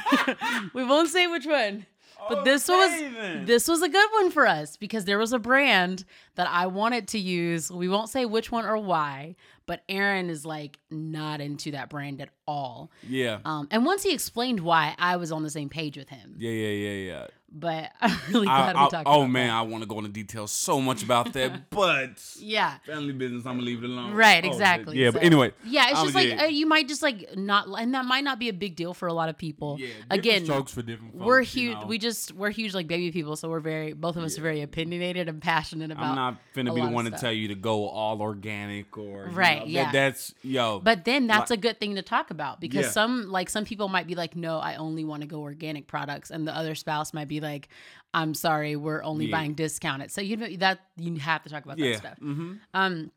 we 0.72 0.82
won't 0.82 1.10
say 1.10 1.26
which 1.26 1.44
one. 1.44 1.84
But 2.26 2.44
this 2.46 2.66
was 2.66 2.90
then. 2.90 3.44
this 3.44 3.68
was 3.68 3.82
a 3.82 3.88
good 3.90 4.08
one 4.14 4.30
for 4.30 4.46
us 4.46 4.78
because 4.78 5.04
there 5.04 5.18
was 5.18 5.34
a 5.34 5.38
brand 5.38 6.06
that 6.36 6.48
I 6.48 6.66
wanted 6.66 7.08
to 7.08 7.18
use. 7.18 7.70
We 7.70 7.88
won't 7.88 8.08
say 8.08 8.24
which 8.24 8.50
one 8.50 8.64
or 8.64 8.76
why, 8.78 9.36
but 9.66 9.82
Aaron 9.88 10.30
is 10.30 10.44
like 10.44 10.78
not 10.90 11.40
into 11.40 11.70
that 11.72 11.88
brand 11.90 12.20
at 12.20 12.30
all. 12.46 12.90
Yeah. 13.08 13.38
Um, 13.44 13.68
and 13.70 13.84
once 13.86 14.02
he 14.02 14.12
explained 14.12 14.60
why, 14.60 14.94
I 14.98 15.16
was 15.16 15.32
on 15.32 15.42
the 15.42 15.50
same 15.50 15.68
page 15.68 15.96
with 15.96 16.08
him. 16.08 16.34
Yeah, 16.38 16.50
yeah, 16.50 16.68
yeah, 16.68 17.12
yeah. 17.12 17.26
But 17.56 17.92
I'm 18.00 18.18
really 18.32 18.48
I- 18.48 18.72
glad 18.72 18.74
we 18.76 18.82
I- 18.82 18.88
talked 18.88 19.06
oh 19.08 19.26
man, 19.28 19.46
that. 19.46 19.54
I 19.54 19.62
want 19.62 19.82
to 19.84 19.88
go 19.88 19.98
into 19.98 20.10
detail 20.10 20.48
so 20.48 20.80
much 20.80 21.04
about 21.04 21.32
that, 21.34 21.70
but 21.70 22.20
Yeah. 22.40 22.78
family 22.84 23.12
business. 23.12 23.46
I'm 23.46 23.54
gonna 23.54 23.62
leave 23.62 23.84
it 23.84 23.90
alone. 23.90 24.12
Right, 24.12 24.44
Oh, 24.44 24.48
exactly. 24.48 24.98
Yeah, 24.98 25.12
but 25.12 25.22
anyway. 25.22 25.52
Yeah, 25.64 25.90
it's 25.90 26.00
I 26.00 26.02
just 26.02 26.14
like 26.16 26.42
uh, 26.42 26.44
you 26.46 26.66
might 26.66 26.88
just 26.88 27.00
like 27.00 27.36
not, 27.36 27.68
and 27.80 27.94
that 27.94 28.06
might 28.06 28.24
not 28.24 28.40
be 28.40 28.48
a 28.48 28.52
big 28.52 28.74
deal 28.74 28.92
for 28.92 29.06
a 29.06 29.12
lot 29.12 29.28
of 29.28 29.38
people. 29.38 29.76
yeah, 29.78 29.86
Again, 30.10 30.44
strokes 30.44 30.72
for 30.74 30.82
different. 30.82 31.12
Folks, 31.12 31.24
we're 31.24 31.40
you 31.42 31.46
huge. 31.46 31.74
know. 31.78 31.86
We 31.86 31.98
just 31.98 32.32
we're 32.32 32.50
huge 32.50 32.74
like 32.74 32.88
baby 32.88 33.12
people, 33.12 33.36
so 33.36 33.48
we're 33.48 33.60
very 33.60 33.92
both 33.92 34.16
of 34.16 34.24
us 34.24 34.36
are 34.36 34.42
very 34.42 34.60
opinionated 34.60 35.28
and 35.28 35.40
passionate 35.40 35.92
about. 35.92 36.16
I'm 36.28 36.34
not 36.34 36.40
finna 36.54 36.70
a 36.70 36.74
be 36.74 36.80
the 36.80 36.88
one 36.88 37.04
to 37.06 37.10
tell 37.12 37.32
you 37.32 37.48
to 37.48 37.54
go 37.54 37.88
all 37.88 38.20
organic 38.22 38.96
or 38.98 39.26
you 39.26 39.32
Right, 39.32 39.58
know, 39.60 39.64
that- 39.64 39.70
yeah. 39.70 39.92
that's 39.92 40.34
yo. 40.42 40.80
But 40.80 41.04
then 41.04 41.26
that's 41.26 41.50
Like- 41.50 41.58
a 41.58 41.62
good 41.62 41.80
thing 41.80 41.94
to 41.96 42.02
talk 42.02 42.30
about 42.30 42.60
because 42.60 42.86
Yeah. 42.86 42.90
some 42.90 43.30
like 43.30 43.48
some 43.50 43.64
people 43.64 43.88
might 43.88 44.06
be 44.06 44.14
like, 44.14 44.34
no, 44.36 44.58
I 44.58 44.76
only 44.76 45.04
want 45.04 45.22
to 45.22 45.26
go 45.28 45.40
organic 45.40 45.86
products, 45.86 46.30
and 46.30 46.46
the 46.46 46.56
other 46.56 46.74
spouse 46.74 47.12
might 47.14 47.28
be 47.28 47.40
like, 47.40 47.68
I'm 48.12 48.34
sorry, 48.34 48.76
we're 48.76 49.02
only 49.02 49.26
Yeah. 49.26 49.36
buying 49.36 49.54
discounted. 49.54 50.10
So 50.10 50.20
you 50.20 50.36
know 50.36 50.48
that 50.56 50.80
you 50.96 51.14
have 51.16 51.42
to 51.44 51.48
talk 51.50 51.64
about 51.64 51.78
yeah. 51.78 51.90
that 51.92 51.98
stuff. 51.98 52.20
Mm-hmm. 52.20 52.52
Um, 52.74 53.10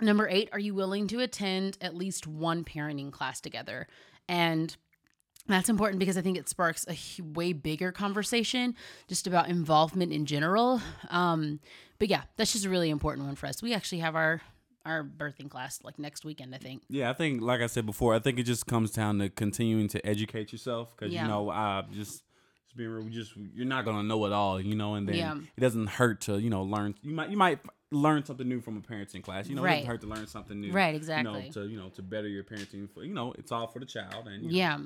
number 0.00 0.28
eight, 0.28 0.48
are 0.52 0.58
you 0.58 0.74
willing 0.74 1.06
to 1.08 1.20
attend 1.20 1.78
at 1.80 1.94
least 1.94 2.26
one 2.26 2.64
parenting 2.64 3.10
class 3.12 3.40
together? 3.40 3.86
And 4.28 4.76
that's 5.46 5.68
important 5.68 5.98
because 6.00 6.16
I 6.16 6.22
think 6.22 6.38
it 6.38 6.48
sparks 6.48 6.86
a 6.88 7.22
way 7.22 7.52
bigger 7.52 7.92
conversation 7.92 8.74
just 9.08 9.26
about 9.26 9.48
involvement 9.50 10.10
in 10.12 10.24
general. 10.24 10.80
Um, 11.10 11.60
but 11.98 12.08
yeah, 12.08 12.22
that's 12.36 12.52
just 12.52 12.64
a 12.64 12.70
really 12.70 12.90
important 12.90 13.26
one 13.26 13.36
for 13.36 13.46
us. 13.46 13.62
We 13.62 13.74
actually 13.74 13.98
have 14.00 14.14
our 14.16 14.40
our 14.86 15.02
birthing 15.02 15.48
class 15.48 15.80
like 15.82 15.98
next 15.98 16.24
weekend, 16.26 16.54
I 16.54 16.58
think. 16.58 16.82
Yeah, 16.90 17.08
I 17.08 17.14
think, 17.14 17.40
like 17.40 17.62
I 17.62 17.66
said 17.68 17.86
before, 17.86 18.14
I 18.14 18.18
think 18.18 18.38
it 18.38 18.42
just 18.42 18.66
comes 18.66 18.90
down 18.90 19.18
to 19.20 19.30
continuing 19.30 19.88
to 19.88 20.06
educate 20.06 20.52
yourself 20.52 20.94
because 20.94 21.12
Yeah. 21.12 21.22
you 21.22 21.28
know, 21.28 21.48
uh, 21.48 21.82
just 21.90 22.22
just 22.66 22.76
being 22.76 22.90
real, 22.90 23.02
we 23.04 23.10
just 23.10 23.32
you're 23.54 23.64
not 23.66 23.84
gonna 23.86 24.02
know 24.02 24.24
it 24.26 24.32
all, 24.32 24.60
you 24.60 24.74
know, 24.74 24.94
and 24.94 25.08
then 25.08 25.16
Yeah. 25.16 25.36
it 25.56 25.60
doesn't 25.60 25.86
hurt 25.86 26.20
to 26.22 26.38
you 26.38 26.50
know 26.50 26.62
learn. 26.62 26.94
You 27.02 27.14
might 27.14 27.30
you 27.30 27.36
might 27.38 27.60
learn 27.94 28.24
something 28.24 28.48
new 28.48 28.60
from 28.60 28.76
a 28.76 28.80
parenting 28.80 29.22
class. 29.22 29.48
You 29.48 29.54
know, 29.56 29.62
it 29.62 29.66
Right. 29.66 29.74
doesn't 29.76 29.86
hurt 29.90 30.00
to 30.02 30.06
learn 30.06 30.26
something 30.26 30.60
new. 30.60 30.72
Right, 30.72 30.90
You 30.90 30.96
exactly. 30.96 31.32
know, 31.32 31.50
to 31.52 31.66
you 31.68 31.76
know 31.78 31.88
to 31.90 32.02
better 32.02 32.28
your 32.28 32.44
parenting. 32.44 32.90
For, 32.92 33.04
you 33.04 33.14
know, 33.14 33.32
it's 33.38 33.52
all 33.52 33.66
for 33.66 33.78
the 33.78 33.86
child, 33.86 34.26
and 34.28 34.42
you 34.44 34.50
know, 34.50 34.56
Yeah. 34.56 34.78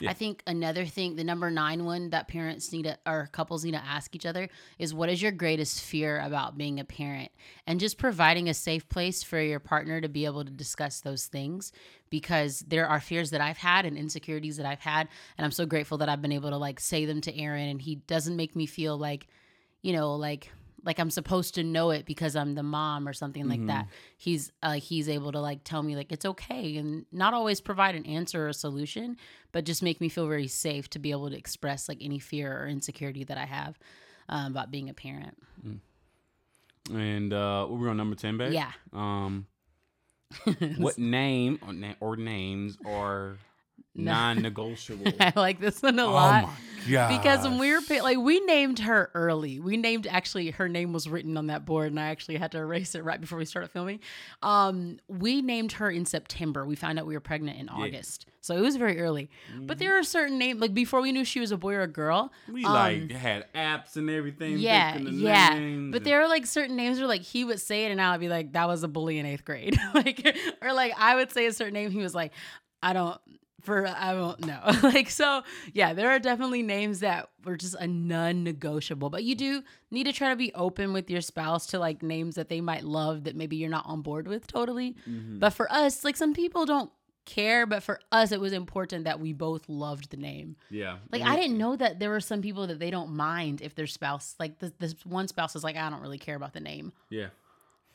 Yeah. 0.00 0.10
I 0.10 0.14
think 0.14 0.42
another 0.46 0.86
thing, 0.86 1.16
the 1.16 1.24
number 1.24 1.50
nine 1.50 1.84
one 1.84 2.08
that 2.10 2.26
parents 2.26 2.72
need 2.72 2.84
to, 2.84 2.96
or 3.06 3.28
couples 3.32 3.64
need 3.66 3.72
to 3.72 3.84
ask 3.84 4.14
each 4.14 4.24
other 4.24 4.48
is 4.78 4.94
what 4.94 5.10
is 5.10 5.20
your 5.20 5.32
greatest 5.32 5.82
fear 5.82 6.20
about 6.20 6.56
being 6.56 6.80
a 6.80 6.84
parent? 6.84 7.30
And 7.66 7.78
just 7.78 7.98
providing 7.98 8.48
a 8.48 8.54
safe 8.54 8.88
place 8.88 9.22
for 9.22 9.38
your 9.38 9.60
partner 9.60 10.00
to 10.00 10.08
be 10.08 10.24
able 10.24 10.42
to 10.44 10.50
discuss 10.50 11.00
those 11.00 11.26
things 11.26 11.70
because 12.08 12.60
there 12.60 12.86
are 12.86 13.00
fears 13.00 13.30
that 13.30 13.42
I've 13.42 13.58
had 13.58 13.84
and 13.84 13.98
insecurities 13.98 14.56
that 14.56 14.64
I've 14.64 14.80
had. 14.80 15.08
And 15.36 15.44
I'm 15.44 15.50
so 15.52 15.66
grateful 15.66 15.98
that 15.98 16.08
I've 16.08 16.22
been 16.22 16.32
able 16.32 16.50
to 16.50 16.56
like 16.56 16.80
say 16.80 17.04
them 17.04 17.20
to 17.22 17.36
Aaron 17.38 17.68
and 17.68 17.82
he 17.82 17.96
doesn't 17.96 18.36
make 18.36 18.56
me 18.56 18.64
feel 18.66 18.96
like, 18.96 19.26
you 19.82 19.92
know, 19.92 20.14
like, 20.14 20.50
like 20.84 20.98
I'm 20.98 21.10
supposed 21.10 21.54
to 21.54 21.62
know 21.64 21.90
it 21.90 22.04
because 22.04 22.36
I'm 22.36 22.54
the 22.54 22.62
mom 22.62 23.08
or 23.08 23.12
something 23.12 23.48
like 23.48 23.60
that. 23.66 23.86
He's 24.16 24.52
uh, 24.62 24.74
he's 24.74 25.08
able 25.08 25.32
to 25.32 25.40
like 25.40 25.64
tell 25.64 25.82
me 25.82 25.96
like 25.96 26.12
it's 26.12 26.24
okay 26.24 26.76
and 26.76 27.06
not 27.10 27.34
always 27.34 27.60
provide 27.60 27.94
an 27.94 28.04
answer 28.06 28.44
or 28.44 28.48
a 28.48 28.54
solution, 28.54 29.16
but 29.52 29.64
just 29.64 29.82
make 29.82 30.00
me 30.00 30.08
feel 30.08 30.26
very 30.28 30.46
safe 30.48 30.88
to 30.90 30.98
be 30.98 31.10
able 31.10 31.30
to 31.30 31.36
express 31.36 31.88
like 31.88 31.98
any 32.00 32.18
fear 32.18 32.62
or 32.62 32.66
insecurity 32.68 33.24
that 33.24 33.38
I 33.38 33.46
have 33.46 33.78
um, 34.28 34.52
about 34.52 34.70
being 34.70 34.88
a 34.90 34.94
parent. 34.94 35.36
and 36.92 37.32
uh, 37.32 37.66
we're 37.70 37.88
on 37.88 37.96
number 37.96 38.16
ten, 38.16 38.36
babe. 38.36 38.52
Yeah. 38.52 38.72
Um, 38.92 39.46
what 40.76 40.98
name 40.98 41.58
or, 41.66 41.72
na- 41.72 41.94
or 42.00 42.16
names 42.16 42.76
are 42.86 43.38
non-negotiable? 43.94 45.12
I 45.20 45.32
like 45.36 45.60
this 45.60 45.82
one 45.82 45.98
a 45.98 46.04
oh 46.04 46.12
lot. 46.12 46.44
my 46.44 46.48
god! 46.90 47.08
Because 47.08 47.44
when 47.44 47.58
we 47.58 47.72
were 47.72 47.80
like 48.02 48.18
we 48.18 48.40
named 48.40 48.80
her 48.80 49.10
early. 49.14 49.60
We 49.60 49.76
named 49.76 50.06
actually 50.06 50.50
her 50.50 50.68
name 50.68 50.92
was 50.92 51.08
written 51.08 51.36
on 51.36 51.46
that 51.48 51.64
board 51.64 51.88
and 51.88 52.00
I 52.00 52.08
actually 52.08 52.36
had 52.36 52.52
to 52.52 52.58
erase 52.58 52.94
it 52.94 53.04
right 53.04 53.20
before 53.20 53.38
we 53.38 53.44
started 53.44 53.70
filming. 53.70 54.00
Um 54.42 54.98
we 55.08 55.42
named 55.42 55.72
her 55.72 55.90
in 55.90 56.04
September. 56.04 56.64
We 56.64 56.76
found 56.76 56.98
out 56.98 57.06
we 57.06 57.14
were 57.14 57.20
pregnant 57.20 57.58
in 57.58 57.68
August. 57.68 58.26
So 58.40 58.54
it 58.54 58.60
was 58.60 58.76
very 58.76 59.00
early. 59.00 59.30
But 59.58 59.78
there 59.78 59.98
are 59.98 60.02
certain 60.02 60.38
names 60.38 60.60
like 60.60 60.74
before 60.74 61.00
we 61.00 61.12
knew 61.12 61.24
she 61.24 61.40
was 61.40 61.50
a 61.50 61.56
boy 61.56 61.74
or 61.74 61.82
a 61.82 61.86
girl. 61.86 62.30
we 62.52 62.64
um, 62.64 62.72
like 62.72 63.10
had 63.10 63.50
apps 63.54 63.96
and 63.96 64.10
everything. 64.10 64.58
yeah, 64.58 64.98
the 64.98 65.10
yeah. 65.10 65.88
But 65.90 66.04
there 66.04 66.20
are 66.20 66.28
like 66.28 66.44
certain 66.44 66.76
names 66.76 66.98
where 66.98 67.08
like 67.08 67.22
he 67.22 67.44
would 67.44 67.60
say 67.60 67.86
it 67.86 67.90
and 67.90 68.02
I 68.02 68.10
would 68.12 68.20
be 68.20 68.28
like, 68.28 68.52
that 68.52 68.68
was 68.68 68.82
a 68.82 68.88
bully 68.88 69.18
in 69.18 69.24
eighth 69.24 69.46
grade. 69.46 69.78
like 69.94 70.36
or 70.60 70.74
like 70.74 70.92
I 70.98 71.14
would 71.14 71.32
say 71.32 71.46
a 71.46 71.52
certain 71.54 71.72
name, 71.72 71.90
he 71.90 72.00
was 72.00 72.14
like, 72.14 72.32
I 72.82 72.92
don't 72.92 73.18
for 73.64 73.86
I 73.86 74.12
don't 74.12 74.46
know. 74.46 74.60
like 74.82 75.10
so, 75.10 75.42
yeah, 75.72 75.92
there 75.92 76.10
are 76.10 76.18
definitely 76.18 76.62
names 76.62 77.00
that 77.00 77.30
were 77.44 77.56
just 77.56 77.74
a 77.74 77.86
non-negotiable. 77.86 79.10
But 79.10 79.24
you 79.24 79.34
do 79.34 79.62
need 79.90 80.04
to 80.04 80.12
try 80.12 80.30
to 80.30 80.36
be 80.36 80.52
open 80.54 80.92
with 80.92 81.10
your 81.10 81.20
spouse 81.20 81.66
to 81.68 81.78
like 81.78 82.02
names 82.02 82.36
that 82.36 82.48
they 82.48 82.60
might 82.60 82.84
love 82.84 83.24
that 83.24 83.36
maybe 83.36 83.56
you're 83.56 83.70
not 83.70 83.86
on 83.86 84.02
board 84.02 84.28
with 84.28 84.46
totally. 84.46 84.96
Mm-hmm. 85.08 85.38
But 85.38 85.50
for 85.50 85.70
us, 85.72 86.04
like 86.04 86.16
some 86.16 86.34
people 86.34 86.66
don't 86.66 86.90
care, 87.24 87.66
but 87.66 87.82
for 87.82 88.00
us 88.12 88.32
it 88.32 88.40
was 88.40 88.52
important 88.52 89.04
that 89.04 89.20
we 89.20 89.32
both 89.32 89.68
loved 89.68 90.10
the 90.10 90.16
name. 90.16 90.56
Yeah. 90.70 90.98
Like 91.10 91.22
I 91.22 91.36
didn't 91.36 91.58
know 91.58 91.76
that 91.76 91.98
there 91.98 92.10
were 92.10 92.20
some 92.20 92.42
people 92.42 92.66
that 92.66 92.78
they 92.78 92.90
don't 92.90 93.10
mind 93.10 93.62
if 93.62 93.74
their 93.74 93.86
spouse 93.86 94.34
like 94.38 94.58
this, 94.58 94.72
this 94.78 94.94
one 95.04 95.28
spouse 95.28 95.56
is 95.56 95.64
like 95.64 95.76
I 95.76 95.90
don't 95.90 96.00
really 96.00 96.18
care 96.18 96.36
about 96.36 96.52
the 96.52 96.60
name. 96.60 96.92
Yeah. 97.08 97.28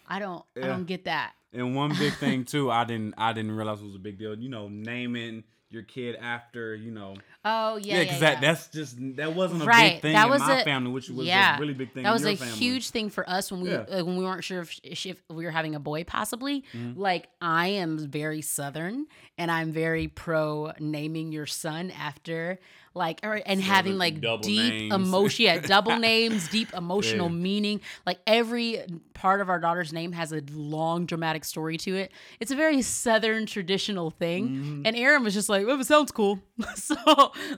I 0.08 0.20
don't 0.20 0.44
I 0.58 0.68
don't 0.68 0.86
get 0.86 1.06
that. 1.06 1.34
And 1.54 1.76
one 1.76 1.96
big 1.98 2.14
thing 2.14 2.46
too, 2.46 2.72
I 2.72 2.84
didn't 2.84 3.14
I 3.18 3.34
didn't 3.34 3.52
realize 3.52 3.82
it 3.82 3.86
was 3.86 3.96
a 3.96 4.00
big 4.00 4.18
deal. 4.18 4.38
You 4.38 4.50
know, 4.50 4.68
naming 4.68 5.44
your 5.72 5.84
kid 5.84 6.16
after, 6.16 6.76
you 6.76 6.92
know. 6.92 7.16
Oh 7.46 7.78
yeah, 7.78 7.94
Yeah, 7.94 7.98
yeah, 7.98 8.04
because 8.04 8.22
yeah. 8.22 8.32
that 8.34 8.42
that's 8.42 8.68
just 8.70 8.98
that 9.18 9.36
wasn't 9.36 9.64
a 9.64 9.66
right. 9.66 9.94
big 9.94 10.02
thing 10.02 10.14
that 10.14 10.26
in 10.26 10.30
was 10.32 10.42
my 10.42 10.62
a, 10.62 10.64
family, 10.64 10.92
which 10.92 11.10
was 11.10 11.28
yeah, 11.28 11.58
a 11.58 11.60
really 11.60 11.74
big 11.74 11.94
thing. 11.94 12.04
That 12.04 12.10
in 12.10 12.14
was 12.14 12.24
your 12.24 12.32
a 12.34 12.36
family. 12.38 12.54
huge 12.56 12.90
thing 12.90 13.10
for 13.10 13.28
us 13.30 13.52
when 13.52 13.62
we 13.62 13.70
Yeah. 13.72 13.86
like, 13.88 14.06
when 14.06 14.18
we 14.18 14.24
weren't 14.26 14.44
sure 14.44 14.62
if, 14.62 14.80
if 14.84 15.22
we 15.30 15.46
were 15.46 15.52
having 15.52 15.76
a 15.76 15.80
boy, 15.80 16.04
possibly. 16.04 16.64
Mm-hmm. 16.74 17.00
Like 17.00 17.30
I 17.42 17.68
am 17.68 17.98
very 17.98 18.42
southern, 18.42 19.06
and 19.38 19.50
I'm 19.52 19.72
very 19.72 20.08
pro 20.08 20.72
naming 20.80 21.32
your 21.32 21.46
son 21.46 21.92
after 21.92 22.60
like 22.94 23.20
or, 23.24 23.42
and 23.46 23.62
having 23.62 23.98
like 23.98 24.20
deep 24.42 24.74
names. 24.74 24.94
emotion, 24.94 25.46
yeah, 25.46 25.60
double 25.60 25.98
names, 25.98 26.48
deep 26.50 26.74
emotional 26.74 27.28
Yeah. 27.30 27.36
meaning. 27.36 27.82
Like 28.06 28.20
every 28.26 28.84
part 29.14 29.42
of 29.42 29.50
our 29.50 29.60
daughter's 29.60 29.94
name 29.94 30.12
has 30.14 30.32
a 30.32 30.42
long 30.52 31.06
dramatic 31.06 31.46
story 31.46 31.78
to 31.78 31.96
it. 31.96 32.12
It's 32.40 32.52
a 32.52 32.56
very 32.56 32.82
southern 32.82 33.46
traditional 33.46 34.10
thing, 34.12 34.50
Mm-hmm. 34.50 34.82
and 34.86 34.96
Aaron 34.96 35.24
was 35.24 35.34
just 35.34 35.50
like, 35.50 35.66
"Oh, 35.68 35.80
it 35.80 35.86
sounds 35.86 36.12
cool." 36.12 36.40
so 36.76 36.96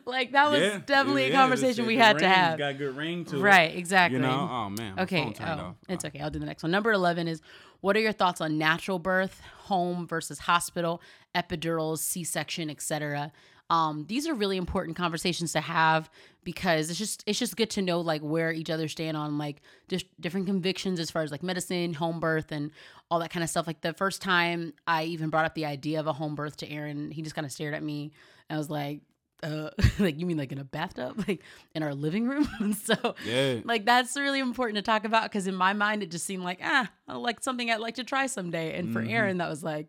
like 0.06 0.32
that 0.34 0.52
was 0.52 0.62
Yeah, 0.62 0.80
definitely 0.86 1.28
yeah, 1.28 1.34
a 1.34 1.34
conversation 1.36 1.86
we 1.86 1.98
had 1.98 2.20
to 2.20 2.28
have. 2.28 2.58
Got 2.58 2.78
good 2.78 2.96
ring 2.96 3.26
to 3.26 3.38
it. 3.38 3.42
Right, 3.42 3.76
exactly. 3.76 4.18
You 4.20 4.26
know, 4.26 4.50
oh 4.52 4.70
man. 4.70 5.00
Okay, 5.00 5.34
oh, 5.42 5.76
it's 5.90 6.06
okay. 6.06 6.20
I'll 6.20 6.30
do 6.30 6.40
the 6.40 6.46
next 6.46 6.64
one. 6.64 6.72
Number 6.72 6.92
11 6.92 7.28
is 7.28 7.42
what 7.80 7.96
are 7.98 8.00
your 8.00 8.12
thoughts 8.12 8.42
on 8.42 8.58
natural 8.58 9.00
birth, 9.00 9.42
home 9.64 10.06
versus 10.06 10.40
hospital, 10.40 11.02
epidurals, 11.34 12.00
C-section, 12.00 12.70
etc. 12.70 13.32
Um, 13.72 14.06
these 14.10 14.28
are 14.28 14.34
really 14.34 14.58
important 14.58 14.98
conversations 14.98 15.54
to 15.54 15.62
have 15.62 16.10
because 16.44 16.90
it's 16.90 17.00
just 17.00 17.24
it's 17.26 17.40
just 17.40 17.56
good 17.56 17.70
to 17.72 17.82
know 17.82 18.02
like 18.02 18.22
where 18.22 18.52
each 18.52 18.70
other 18.70 18.90
stand 18.90 19.16
on 19.16 19.38
like 19.38 19.62
just 19.88 20.06
different 20.20 20.46
convictions 20.48 21.00
as 21.00 21.10
far 21.10 21.22
as 21.24 21.32
like 21.32 21.42
medicine, 21.42 21.94
home 21.94 22.20
birth, 22.20 22.52
and 22.52 22.72
all 23.10 23.20
that 23.20 23.30
kind 23.32 23.46
of 23.46 23.50
stuff. 23.50 23.68
Like 23.68 23.80
the 23.80 23.94
first 23.94 24.22
time 24.22 24.74
I 24.86 25.04
even 25.06 25.30
brought 25.30 25.46
up 25.46 25.56
the 25.56 25.66
idea 25.66 26.02
of 26.02 26.08
a 26.08 26.12
home 26.12 26.36
birth 26.36 26.58
to 26.58 26.70
Aaron, 26.70 27.12
he 27.12 27.22
just 27.22 27.34
kind 27.34 27.46
of 27.46 27.52
stared 27.52 27.74
at 27.74 27.82
me 27.82 28.12
and 28.50 28.58
was 28.60 28.70
like, 28.70 29.04
uh, 29.42 29.70
like 30.00 30.20
you 30.20 30.26
mean 30.26 30.38
like 30.38 30.52
in 30.52 30.58
a 30.60 30.66
bathtub, 30.66 31.24
like 31.28 31.42
in 31.74 31.82
our 31.82 31.96
living 31.96 32.28
room? 32.28 32.50
And 32.60 32.76
so 32.76 33.16
Yeah. 33.26 33.62
like 33.64 33.86
that's 33.86 34.18
really 34.18 34.40
important 34.42 34.76
to 34.76 34.82
talk 34.82 35.06
about 35.06 35.24
because 35.32 35.48
in 35.48 35.56
my 35.56 35.72
mind 35.72 36.04
it 36.04 36.12
just 36.12 36.26
seemed 36.26 36.44
like 36.44 36.60
ah 36.62 36.92
like 37.08 37.42
something 37.42 37.72
I'd 37.72 37.80
like 37.80 37.96
to 37.96 38.04
try 38.04 38.28
someday, 38.28 38.78
and 38.78 38.92
for 38.92 39.02
Aaron 39.02 39.38
that 39.38 39.50
was 39.50 39.64
like, 39.64 39.88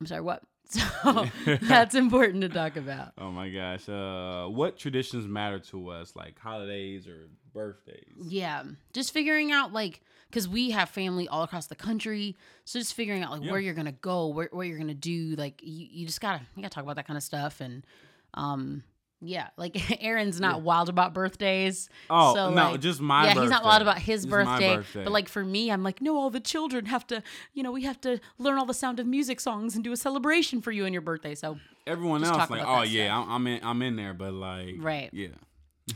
I'm 0.00 0.06
sorry, 0.06 0.20
what? 0.20 0.44
So 1.02 1.26
that's 1.62 1.94
important 1.94 2.42
to 2.42 2.48
talk 2.48 2.76
about. 2.76 3.12
Oh 3.18 3.30
my 3.30 3.48
gosh. 3.48 3.88
Uh, 3.88 4.46
what 4.48 4.76
traditions 4.78 5.26
matter 5.26 5.58
to 5.70 5.88
us, 5.90 6.14
like 6.14 6.38
holidays 6.38 7.06
or 7.08 7.28
birthdays? 7.54 8.14
Yeah, 8.20 8.62
just 8.92 9.12
figuring 9.12 9.50
out 9.52 9.72
like 9.72 10.02
because 10.28 10.46
we 10.48 10.70
have 10.70 10.88
family 10.90 11.26
all 11.26 11.42
across 11.42 11.66
the 11.66 11.74
country, 11.74 12.36
so 12.64 12.78
just 12.78 12.94
figuring 12.94 13.22
out 13.22 13.32
like 13.32 13.42
Yeah. 13.44 13.50
where 13.50 13.60
you're 13.60 13.74
gonna 13.74 13.92
go, 13.92 14.28
where 14.28 14.48
what 14.52 14.66
you're 14.66 14.78
gonna 14.78 14.94
do. 14.94 15.34
Like 15.36 15.60
you, 15.62 15.86
you 15.90 16.06
just 16.06 16.20
gotta 16.20 16.42
you 16.54 16.62
gotta 16.62 16.74
talk 16.74 16.84
about 16.84 16.96
that 16.96 17.06
kind 17.06 17.16
of 17.16 17.22
stuff 17.22 17.60
and 17.60 17.84
um. 18.34 18.82
Yeah, 19.22 19.48
like 19.56 19.76
Aaron's 20.02 20.40
not 20.40 20.62
wild 20.62 20.88
about 20.88 21.12
birthdays. 21.12 21.88
Oh, 22.08 22.34
so, 22.34 22.50
no, 22.50 22.72
like- 22.72 22.80
just 22.80 23.00
my 23.00 23.26
Yeah, 23.26 23.40
he's 23.40 23.50
not 23.50 23.64
wild 23.64 23.82
about 23.82 23.98
his 23.98 24.24
birthday, 24.24 24.76
birthday. 24.76 25.04
But 25.04 25.12
like 25.12 25.28
for 25.28 25.44
me, 25.44 25.70
I'm 25.70 25.82
like, 25.82 26.00
no, 26.00 26.16
all 26.16 26.30
the 26.30 26.40
children 26.40 26.86
have 26.86 27.06
to, 27.08 27.22
you 27.52 27.62
know, 27.62 27.70
we 27.70 27.84
have 27.84 28.00
to 28.02 28.18
learn 28.38 28.58
all 28.58 28.66
the 28.66 28.74
Sound 28.74 28.98
of 28.98 29.06
Music 29.06 29.38
songs 29.40 29.74
and 29.74 29.84
do 29.84 29.92
a 29.92 29.96
celebration 29.96 30.62
for 30.62 30.72
you 30.72 30.86
and 30.86 30.94
your 30.94 31.02
birthday. 31.02 31.34
So 31.34 31.58
Everyone 31.86 32.24
else 32.24 32.48
like, 32.50 32.62
oh 32.66 32.82
yeah, 32.82 33.06
stuff. 33.08 33.26
I'm, 33.28 33.32
I'm 33.32 33.46
in, 33.46 33.64
I'm 33.64 33.82
in 33.82 33.96
there, 33.96 34.14
but 34.14 34.32
like, 34.32 34.76
Right. 34.78 35.10
yeah. 35.12 35.28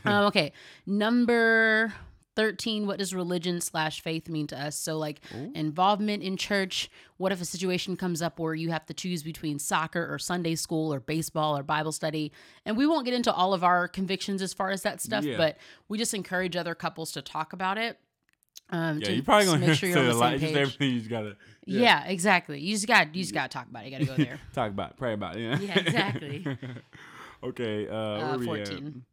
um, 0.05 0.27
okay, 0.27 0.53
number 0.87 1.95
13 2.37 2.87
what 2.87 2.99
does 2.99 3.15
religion 3.15 3.61
slash 3.61 4.01
faith 4.01 4.29
mean 4.29 4.47
to 4.47 4.61
us 4.61 4.77
so 4.77 4.99
like 4.99 5.21
involvement 5.55 6.23
in 6.23 6.37
church 6.37 6.91
what 7.17 7.31
if 7.33 7.41
a 7.41 7.45
situation 7.45 7.97
comes 7.97 8.21
up 8.21 8.39
where 8.39 8.55
you 8.55 8.71
have 8.71 8.85
to 8.87 8.95
choose 8.95 9.23
between 9.23 9.59
soccer 9.59 10.13
or 10.13 10.19
sunday 10.19 10.55
school 10.55 10.93
or 10.93 11.01
baseball 11.01 11.57
or 11.57 11.63
bible 11.63 11.93
study 11.93 12.33
and 12.65 12.77
we 12.77 12.87
won't 12.87 13.05
get 13.05 13.15
into 13.15 13.33
all 13.33 13.55
of 13.55 13.63
our 13.63 13.87
convictions 13.89 14.43
as 14.43 14.53
far 14.53 14.71
as 14.71 14.83
that 14.83 15.01
stuff 15.01 15.25
Yeah. 15.25 15.37
but 15.37 15.57
we 15.89 15.97
just 15.99 16.15
encourage 16.15 16.57
other 16.57 16.75
couples 16.75 17.13
to 17.13 17.23
talk 17.23 17.53
about 17.53 17.79
it 17.79 17.99
um 18.71 18.99
Yeah, 19.01 19.11
you're 19.11 19.23
probably 19.25 19.47
gonna 19.47 19.67
make 19.67 19.79
sure 19.79 19.89
you're 19.89 19.99
on 20.01 20.07
the 20.07 20.19
same 20.19 20.41
page 20.41 20.57
everything 20.57 20.91
you 20.91 20.99
just 20.99 21.11
gotta 21.11 21.37
yeah. 21.67 22.05
exactly 22.07 22.61
you 22.61 22.75
just 22.75 22.87
got 22.87 23.15
you 23.15 23.23
just 23.23 23.35
got 23.35 23.51
to 23.51 23.57
talk 23.59 23.69
about 23.69 23.85
it 23.87 23.93
you 23.93 23.99
got 23.99 24.01
to 24.01 24.07
go 24.07 24.17
there 24.25 24.41
talk 24.53 24.71
about, 24.71 24.91
it, 24.93 24.97
pray 24.97 25.13
about 25.15 25.37
it. 25.37 25.41
Yeah. 25.43 25.59
yeah 25.61 25.79
exactly 25.79 26.47
okay. 27.43 27.89
Uh, 27.89 27.95
Uh, 27.95 28.39
where 28.39 28.49
we 28.49 28.61
at? 28.61 28.69
14. 28.69 29.05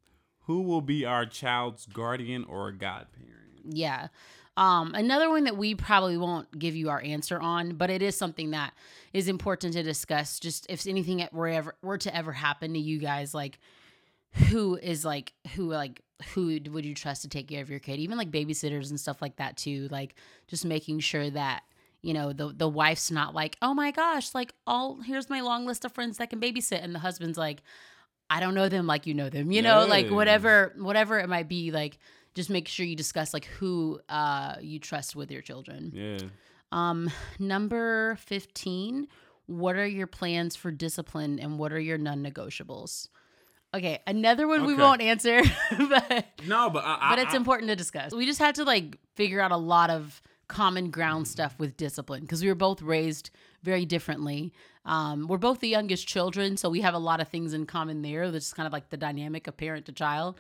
Who 0.45 0.61
will 0.61 0.81
be 0.81 1.05
our 1.05 1.25
child's 1.25 1.85
guardian 1.85 2.43
or 2.45 2.71
godparent? 2.71 3.41
Yeah. 3.69 4.07
Um, 4.57 4.93
another 4.95 5.29
one 5.29 5.45
that 5.45 5.55
we 5.55 5.75
probably 5.75 6.17
won't 6.17 6.57
give 6.57 6.75
you 6.75 6.89
our 6.89 7.01
answer 7.01 7.39
on, 7.39 7.75
but 7.75 7.89
it 7.89 8.01
is 8.01 8.17
something 8.17 8.51
that 8.51 8.73
is 9.13 9.27
important 9.27 9.73
to 9.73 9.83
discuss. 9.83 10.39
Just 10.39 10.65
if 10.69 10.85
anything 10.87 11.25
were 11.31 11.47
ever 11.47 11.75
were 11.81 11.97
to 11.99 12.15
ever 12.15 12.33
happen 12.33 12.73
to 12.73 12.79
you 12.79 12.97
guys, 12.97 13.33
like 13.33 13.59
who 14.49 14.75
is 14.75 15.05
like 15.05 15.33
who 15.55 15.71
like 15.71 16.01
who 16.33 16.59
would 16.69 16.85
you 16.85 16.93
trust 16.93 17.21
to 17.21 17.29
take 17.29 17.47
care 17.47 17.61
of 17.61 17.69
your 17.69 17.79
kid? 17.79 17.99
Even 17.99 18.17
like 18.17 18.29
babysitters 18.29 18.89
and 18.89 18.99
stuff 18.99 19.21
like 19.21 19.37
that 19.37 19.57
too. 19.57 19.87
Like 19.89 20.15
just 20.47 20.65
making 20.65 20.99
sure 20.99 21.29
that 21.29 21.63
you 22.01 22.13
know 22.13 22.33
the 22.33 22.53
the 22.55 22.67
wife's 22.67 23.11
not 23.11 23.35
like 23.35 23.57
oh 23.61 23.73
my 23.75 23.91
gosh 23.91 24.33
like 24.33 24.53
all 24.65 25.01
here's 25.01 25.29
my 25.29 25.41
long 25.41 25.65
list 25.67 25.85
of 25.85 25.91
friends 25.91 26.17
that 26.17 26.31
can 26.31 26.41
babysit 26.41 26.83
and 26.83 26.95
the 26.95 26.99
husband's 26.99 27.37
like 27.37 27.61
I 28.33 28.39
don't 28.39 28.55
know 28.55 28.69
them 28.69 28.87
like 28.87 29.05
you 29.07 29.13
know 29.13 29.29
them 29.29 29.51
you 29.51 29.61
know 29.61 29.85
like 29.85 30.09
whatever 30.09 30.73
whatever 30.77 31.19
it 31.19 31.27
might 31.27 31.49
be 31.49 31.71
like 31.71 31.99
just 32.33 32.49
make 32.49 32.67
sure 32.69 32.85
you 32.85 32.95
discuss 32.95 33.33
like 33.33 33.45
who 33.45 33.99
uh 34.07 34.55
you 34.61 34.79
trust 34.79 35.15
with 35.15 35.29
your 35.31 35.41
children 35.41 35.91
Yeah. 35.93 36.19
um 36.71 37.09
number 37.39 38.15
15 38.21 39.07
what 39.47 39.75
are 39.75 39.85
your 39.85 40.07
plans 40.07 40.55
for 40.55 40.71
discipline 40.71 41.39
and 41.39 41.59
what 41.59 41.73
are 41.73 41.79
your 41.79 41.97
non-negotiables 41.97 43.09
okay 43.73 43.99
another 44.07 44.47
one 44.47 44.65
we 44.65 44.75
won't 44.75 45.01
answer 45.01 45.41
but 45.77 46.25
No, 46.47 46.69
but 46.69 46.83
I, 46.85 47.09
but 47.09 47.19
I, 47.19 47.23
it's 47.23 47.33
I- 47.33 47.37
important 47.37 47.69
to 47.69 47.75
discuss. 47.75 48.13
We 48.13 48.25
just 48.25 48.39
had 48.39 48.55
to 48.55 48.63
like 48.63 48.97
figure 49.15 49.41
out 49.41 49.51
a 49.51 49.57
lot 49.57 49.89
of 49.89 50.21
common 50.47 50.89
ground 50.91 51.27
stuff 51.27 51.55
with 51.59 51.77
discipline 51.77 52.21
because 52.21 52.41
we 52.41 52.47
were 52.49 52.55
both 52.55 52.81
raised 52.81 53.29
very 53.63 53.85
differently. 53.85 54.51
Um, 54.83 55.27
we're 55.27 55.37
both 55.37 55.59
the 55.59 55.67
youngest 55.67 56.07
children, 56.07 56.57
so 56.57 56.69
we 56.69 56.81
have 56.81 56.93
a 56.95 56.99
lot 56.99 57.21
of 57.21 57.27
things 57.27 57.53
in 57.53 57.65
common 57.67 58.01
there. 58.01 58.31
That's 58.31 58.45
just 58.45 58.55
kind 58.55 58.65
of 58.65 58.73
like 58.73 58.89
the 58.89 58.97
dynamic 58.97 59.45
of 59.47 59.55
parent 59.55 59.85
to 59.85 59.91
child. 59.91 60.35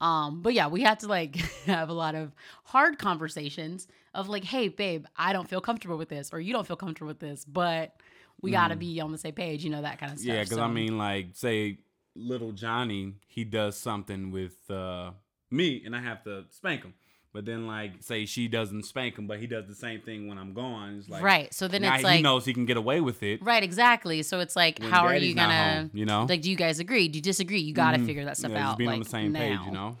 Um, 0.00 0.42
but 0.42 0.52
yeah, 0.52 0.66
we 0.66 0.82
had 0.82 0.98
to 1.00 1.06
like 1.06 1.36
have 1.66 1.88
a 1.90 1.92
lot 1.92 2.14
of 2.14 2.32
hard 2.64 2.98
conversations 2.98 3.86
of 4.12 4.28
like, 4.28 4.44
hey, 4.44 4.68
babe, 4.68 5.06
I 5.16 5.32
don't 5.32 5.48
feel 5.48 5.60
comfortable 5.60 5.96
with 5.96 6.08
this, 6.08 6.30
or 6.32 6.40
you 6.40 6.52
don't 6.52 6.66
feel 6.66 6.76
comfortable 6.76 7.08
with 7.08 7.20
this, 7.20 7.44
but 7.44 7.94
we 8.42 8.50
got 8.50 8.68
to 8.68 8.76
be 8.76 9.00
on 9.00 9.12
the 9.12 9.18
same 9.18 9.32
page, 9.34 9.64
you 9.64 9.70
know, 9.70 9.82
that 9.82 9.98
kind 9.98 10.12
of 10.12 10.18
stuff. 10.18 10.30
Mm. 10.30 10.34
Yeah, 10.36 10.42
because 10.42 10.56
So- 10.58 10.62
I 10.64 10.68
mean, 10.68 10.98
like, 10.98 11.28
say 11.32 11.78
little 12.16 12.52
Johnny, 12.52 13.14
he 13.26 13.44
does 13.44 13.76
something 13.76 14.30
with 14.30 14.68
uh, 14.70 15.12
me, 15.50 15.82
and 15.84 15.94
I 15.96 16.00
have 16.00 16.22
to 16.24 16.44
spank 16.50 16.82
him. 16.82 16.94
But 17.34 17.44
then, 17.46 17.66
like, 17.66 17.94
say 18.00 18.26
she 18.26 18.46
doesn't 18.46 18.84
spank 18.84 19.18
him, 19.18 19.26
but 19.26 19.40
he 19.40 19.48
does 19.48 19.66
the 19.66 19.74
same 19.74 20.00
thing 20.00 20.28
when 20.28 20.38
I'm 20.38 20.54
gone. 20.54 20.98
It's 21.00 21.08
like, 21.08 21.20
right. 21.20 21.52
So 21.52 21.66
then 21.66 21.82
now 21.82 21.94
it's 21.94 22.02
he 22.02 22.04
like, 22.06 22.22
knows 22.22 22.44
he 22.44 22.54
can 22.54 22.64
get 22.64 22.76
away 22.76 23.00
with 23.00 23.24
it. 23.24 23.42
Right, 23.42 23.64
exactly. 23.64 24.22
So 24.22 24.38
it's 24.38 24.54
like, 24.54 24.80
how 24.80 25.04
are 25.04 25.16
you 25.16 25.34
gonna, 25.34 25.74
home, 25.74 25.90
you 25.92 26.06
know? 26.06 26.26
like, 26.28 26.42
do 26.42 26.50
you 26.50 26.54
guys 26.56 26.78
agree? 26.78 27.08
Do 27.08 27.18
you 27.18 27.22
disagree? 27.22 27.58
You 27.58 27.74
got 27.74 27.90
to 27.90 27.98
Mhm. 27.98 28.06
figure 28.06 28.24
that 28.26 28.36
stuff 28.36 28.52
yeah, 28.52 28.70
out. 28.70 28.78
being 28.78 28.86
like, 28.88 28.94
on 28.98 29.02
the 29.02 29.08
same 29.08 29.34
page, 29.34 29.58
you 29.66 29.72
know. 29.72 29.96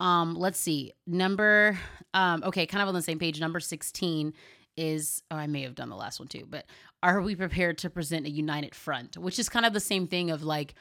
Um, 0.00 0.34
let's 0.34 0.58
see. 0.58 0.94
Number, 1.06 1.78
um, 2.14 2.42
okay, 2.44 2.64
kind 2.64 2.80
of 2.80 2.88
on 2.88 2.94
the 2.94 3.02
same 3.02 3.18
page. 3.18 3.38
Number 3.38 3.60
sixteen 3.60 4.32
is, 4.78 5.22
oh, 5.30 5.36
I 5.36 5.46
may 5.46 5.62
have 5.64 5.74
done 5.74 5.90
the 5.90 5.96
last 5.96 6.18
one 6.18 6.28
too, 6.28 6.46
but 6.48 6.64
are 7.02 7.20
we 7.20 7.34
prepared 7.36 7.76
to 7.78 7.90
present 7.90 8.24
a 8.26 8.30
united 8.30 8.74
front? 8.74 9.18
Which 9.18 9.38
is 9.38 9.50
kind 9.50 9.66
of 9.66 9.74
the 9.74 9.80
same 9.80 10.06
thing 10.06 10.30
of 10.30 10.42
like, 10.42 10.74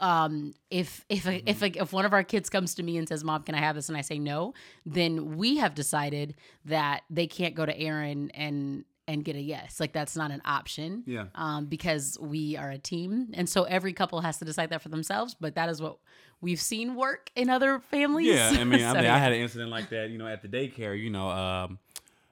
um 0.00 0.54
if 0.70 1.04
if 1.08 1.26
a, 1.26 1.42
if 1.50 1.62
a, 1.62 1.82
if 1.82 1.92
one 1.92 2.04
of 2.04 2.12
our 2.12 2.22
kids 2.22 2.48
comes 2.48 2.74
to 2.74 2.82
me 2.82 2.96
and 2.96 3.08
says 3.08 3.24
mom 3.24 3.42
can 3.42 3.54
i 3.54 3.58
have 3.58 3.74
this 3.74 3.88
and 3.88 3.98
i 3.98 4.00
say 4.00 4.18
no 4.18 4.54
then 4.86 5.36
we 5.36 5.56
have 5.56 5.74
decided 5.74 6.34
that 6.64 7.02
they 7.10 7.26
can't 7.26 7.54
go 7.54 7.66
to 7.66 7.76
aaron 7.78 8.30
and 8.30 8.84
and 9.08 9.24
get 9.24 9.34
a 9.36 9.40
yes 9.40 9.80
like 9.80 9.92
that's 9.92 10.16
not 10.16 10.30
an 10.30 10.42
option 10.44 11.02
Yeah. 11.06 11.26
um 11.34 11.66
because 11.66 12.16
we 12.20 12.56
are 12.56 12.70
a 12.70 12.78
team 12.78 13.28
and 13.34 13.48
so 13.48 13.64
every 13.64 13.92
couple 13.92 14.20
has 14.20 14.38
to 14.38 14.44
decide 14.44 14.70
that 14.70 14.82
for 14.82 14.90
themselves 14.90 15.34
but 15.40 15.54
that 15.56 15.68
is 15.68 15.80
what 15.82 15.96
we've 16.40 16.60
seen 16.60 16.94
work 16.94 17.30
in 17.34 17.48
other 17.50 17.80
families 17.80 18.26
Yeah, 18.28 18.50
I 18.50 18.64
mean, 18.64 18.84
I, 18.84 18.94
mean, 18.94 19.04
yeah. 19.04 19.14
I 19.14 19.18
had 19.18 19.32
an 19.32 19.40
incident 19.40 19.70
like 19.70 19.88
that, 19.90 20.10
you 20.10 20.18
know, 20.18 20.28
at 20.28 20.40
the 20.42 20.46
daycare. 20.48 20.96
You 20.96 21.10
know, 21.10 21.28
um, 21.30 21.78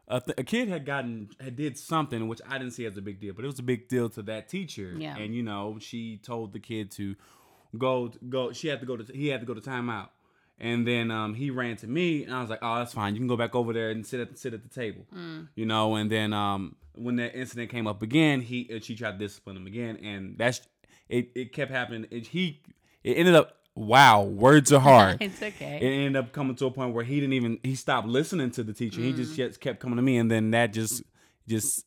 a, 0.07 0.21
th- 0.21 0.39
a 0.39 0.45
kid 0.45 0.69
had 0.69 0.87
gotten 0.87 1.31
had 1.41 1.57
did 1.57 1.77
something 1.77 2.29
which 2.29 2.41
I 2.49 2.59
didn't 2.59 2.75
see 2.75 2.87
as 2.87 2.97
a 2.97 3.03
big 3.03 3.19
deal, 3.21 3.35
but 3.35 3.45
it 3.45 3.49
was 3.49 3.59
a 3.59 3.65
big 3.65 3.89
deal 3.89 4.09
to 4.11 4.23
that 4.23 4.49
teacher. 4.49 4.95
Yeah. 4.97 5.17
And 5.17 5.35
you 5.35 5.43
know, 5.43 5.79
she 5.81 6.19
told 6.19 6.53
the 6.53 6.61
kid 6.61 6.93
to 6.93 7.17
go 7.77 8.13
go. 8.29 8.53
She 8.53 8.69
had 8.69 8.81
to 8.81 8.87
go 8.87 8.97
to 8.97 9.13
he 9.13 9.29
had 9.29 9.41
to 9.41 9.47
go 9.47 9.55
to 9.55 9.61
timeout. 9.61 10.09
And 10.59 10.87
then 10.87 11.11
um, 11.11 11.35
he 11.35 11.51
ran 11.51 11.77
to 11.77 11.87
me, 11.87 12.25
and 12.25 12.35
I 12.35 12.41
was 12.41 12.49
like, 12.49 12.61
"Oh, 12.63 12.77
that's 12.77 12.95
fine. 12.95 13.15
You 13.15 13.21
can 13.21 13.29
go 13.29 13.37
back 13.37 13.55
over 13.55 13.75
there 13.75 13.91
and 13.91 14.07
sit 14.07 14.21
at 14.21 14.39
sit 14.39 14.55
at 14.55 14.63
the 14.63 14.71
table, 14.71 15.05
you 15.55 15.67
know." 15.67 15.97
And 15.97 16.11
then 16.11 16.33
um, 16.33 16.77
when 16.95 17.17
that 17.17 17.35
incident 17.39 17.71
came 17.71 17.87
up 17.87 18.01
again, 18.03 18.41
he 18.41 18.71
uh, 18.75 18.81
she 18.81 18.97
tried 18.97 19.13
to 19.13 19.19
discipline 19.19 19.57
him 19.57 19.67
again, 19.67 19.99
and 19.99 20.39
that's 20.39 20.63
it. 21.11 21.31
It 21.35 21.53
kept 21.53 21.71
happening. 21.71 22.07
It, 22.11 22.29
he 22.29 22.63
it 23.05 23.19
ended 23.19 23.35
up. 23.35 23.53
Wow, 23.75 24.23
words 24.23 24.73
are 24.73 24.81
hard. 24.81 25.19
It's 25.21 25.43
okay. 25.43 25.79
It 25.83 25.87
ended 25.87 26.17
up 26.17 26.33
coming 26.33 26.57
to 26.57 26.65
a 26.65 26.71
point 26.71 26.95
where 26.95 27.05
he 27.05 27.21
didn't 27.21 27.35
even 27.35 27.59
he 27.63 27.75
stopped 27.75 28.09
listening 28.09 28.51
to 28.53 28.63
the 28.63 28.73
teacher. 28.73 29.03
He 29.03 29.13
just 29.13 29.37
just 29.37 29.61
kept 29.61 29.81
coming 29.81 29.97
to 29.97 30.03
me, 30.03 30.17
and 30.17 30.31
then 30.31 30.53
that 30.53 30.73
just 30.73 31.03
just 31.47 31.85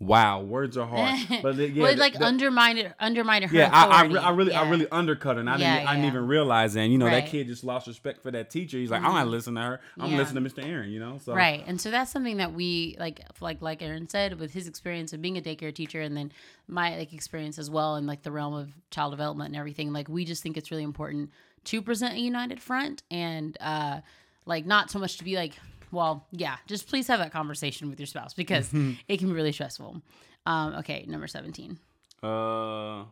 wow, 0.00 0.40
words 0.40 0.76
are 0.76 0.86
hard. 0.86 1.18
But 1.42 1.56
yeah, 1.56 1.82
well, 1.82 1.96
like 1.96 2.14
the- 2.18 2.24
undermined 2.24 2.78
it, 2.78 2.92
undermined 3.00 3.44
her. 3.46 3.56
yeah, 3.56 3.70
I, 3.72 4.04
I, 4.04 4.06
I 4.28 4.30
really, 4.30 4.52
I 4.52 4.68
really 4.68 4.88
undercut 4.90 5.36
her, 5.36 5.40
and 5.40 5.50
I 5.50 5.56
Yeah, 5.58 5.76
didn't, 5.76 5.88
I 5.88 5.94
didn't 5.94 6.06
even 6.06 6.26
realize 6.26 6.74
that. 6.74 6.80
And 6.80 6.92
you 6.92 6.98
know, 6.98 7.06
Right. 7.06 7.24
that 7.24 7.30
kid 7.30 7.46
just 7.48 7.64
lost 7.64 7.86
respect 7.88 8.22
for 8.22 8.30
that 8.30 8.50
teacher. 8.50 8.76
He's 8.78 8.90
like, 8.90 9.02
I'm 9.02 9.12
not 9.14 9.26
listening 9.28 9.56
to 9.56 9.62
her. 9.62 9.80
I'm 9.98 10.10
Yeah. 10.12 10.18
listening 10.18 10.44
to 10.44 10.50
Mr. 10.50 10.64
Aaron. 10.64 10.90
You 10.90 11.00
know, 11.00 11.18
so 11.24 11.34
Right. 11.34 11.64
And 11.66 11.80
so 11.80 11.90
that's 11.90 12.10
something 12.10 12.36
that 12.38 12.52
we 12.54 12.96
like 12.98 13.20
like 13.40 13.60
like 13.60 13.82
Aaron 13.82 14.08
said 14.08 14.38
with 14.38 14.52
his 14.52 14.68
experience 14.68 15.12
of 15.12 15.20
being 15.20 15.36
a 15.36 15.40
daycare 15.42 15.74
teacher 15.74 16.00
and 16.00 16.16
then 16.16 16.32
my 16.68 16.96
like 16.96 17.12
experience 17.12 17.58
as 17.58 17.68
well 17.70 17.96
in 17.96 18.06
like 18.06 18.22
the 18.22 18.30
realm 18.30 18.54
of 18.54 18.70
child 18.90 19.12
development 19.12 19.48
and 19.48 19.56
everything. 19.56 19.92
Like 19.92 20.08
we 20.08 20.24
just 20.24 20.42
think 20.42 20.56
it's 20.56 20.70
really 20.70 20.82
important 20.84 21.30
to 21.64 21.82
present 21.82 22.14
a 22.14 22.20
united 22.20 22.62
front 22.62 23.02
and 23.10 23.56
uh 23.60 24.00
like 24.46 24.64
not 24.64 24.90
so 24.90 24.98
much 24.98 25.18
to 25.18 25.24
be 25.24 25.34
like 25.34 25.54
well, 25.90 26.26
yeah, 26.30 26.56
just 26.66 26.88
please 26.88 27.06
have 27.08 27.18
that 27.20 27.32
conversation 27.32 27.88
with 27.90 27.98
your 27.98 28.06
spouse 28.06 28.34
because 28.34 28.72
it 29.08 29.18
can 29.18 29.28
be 29.28 29.34
really 29.34 29.52
stressful. 29.52 30.02
Um 30.46 30.74
okay, 30.76 31.04
number 31.08 31.26
17. 31.26 31.78
Uh 32.22 33.04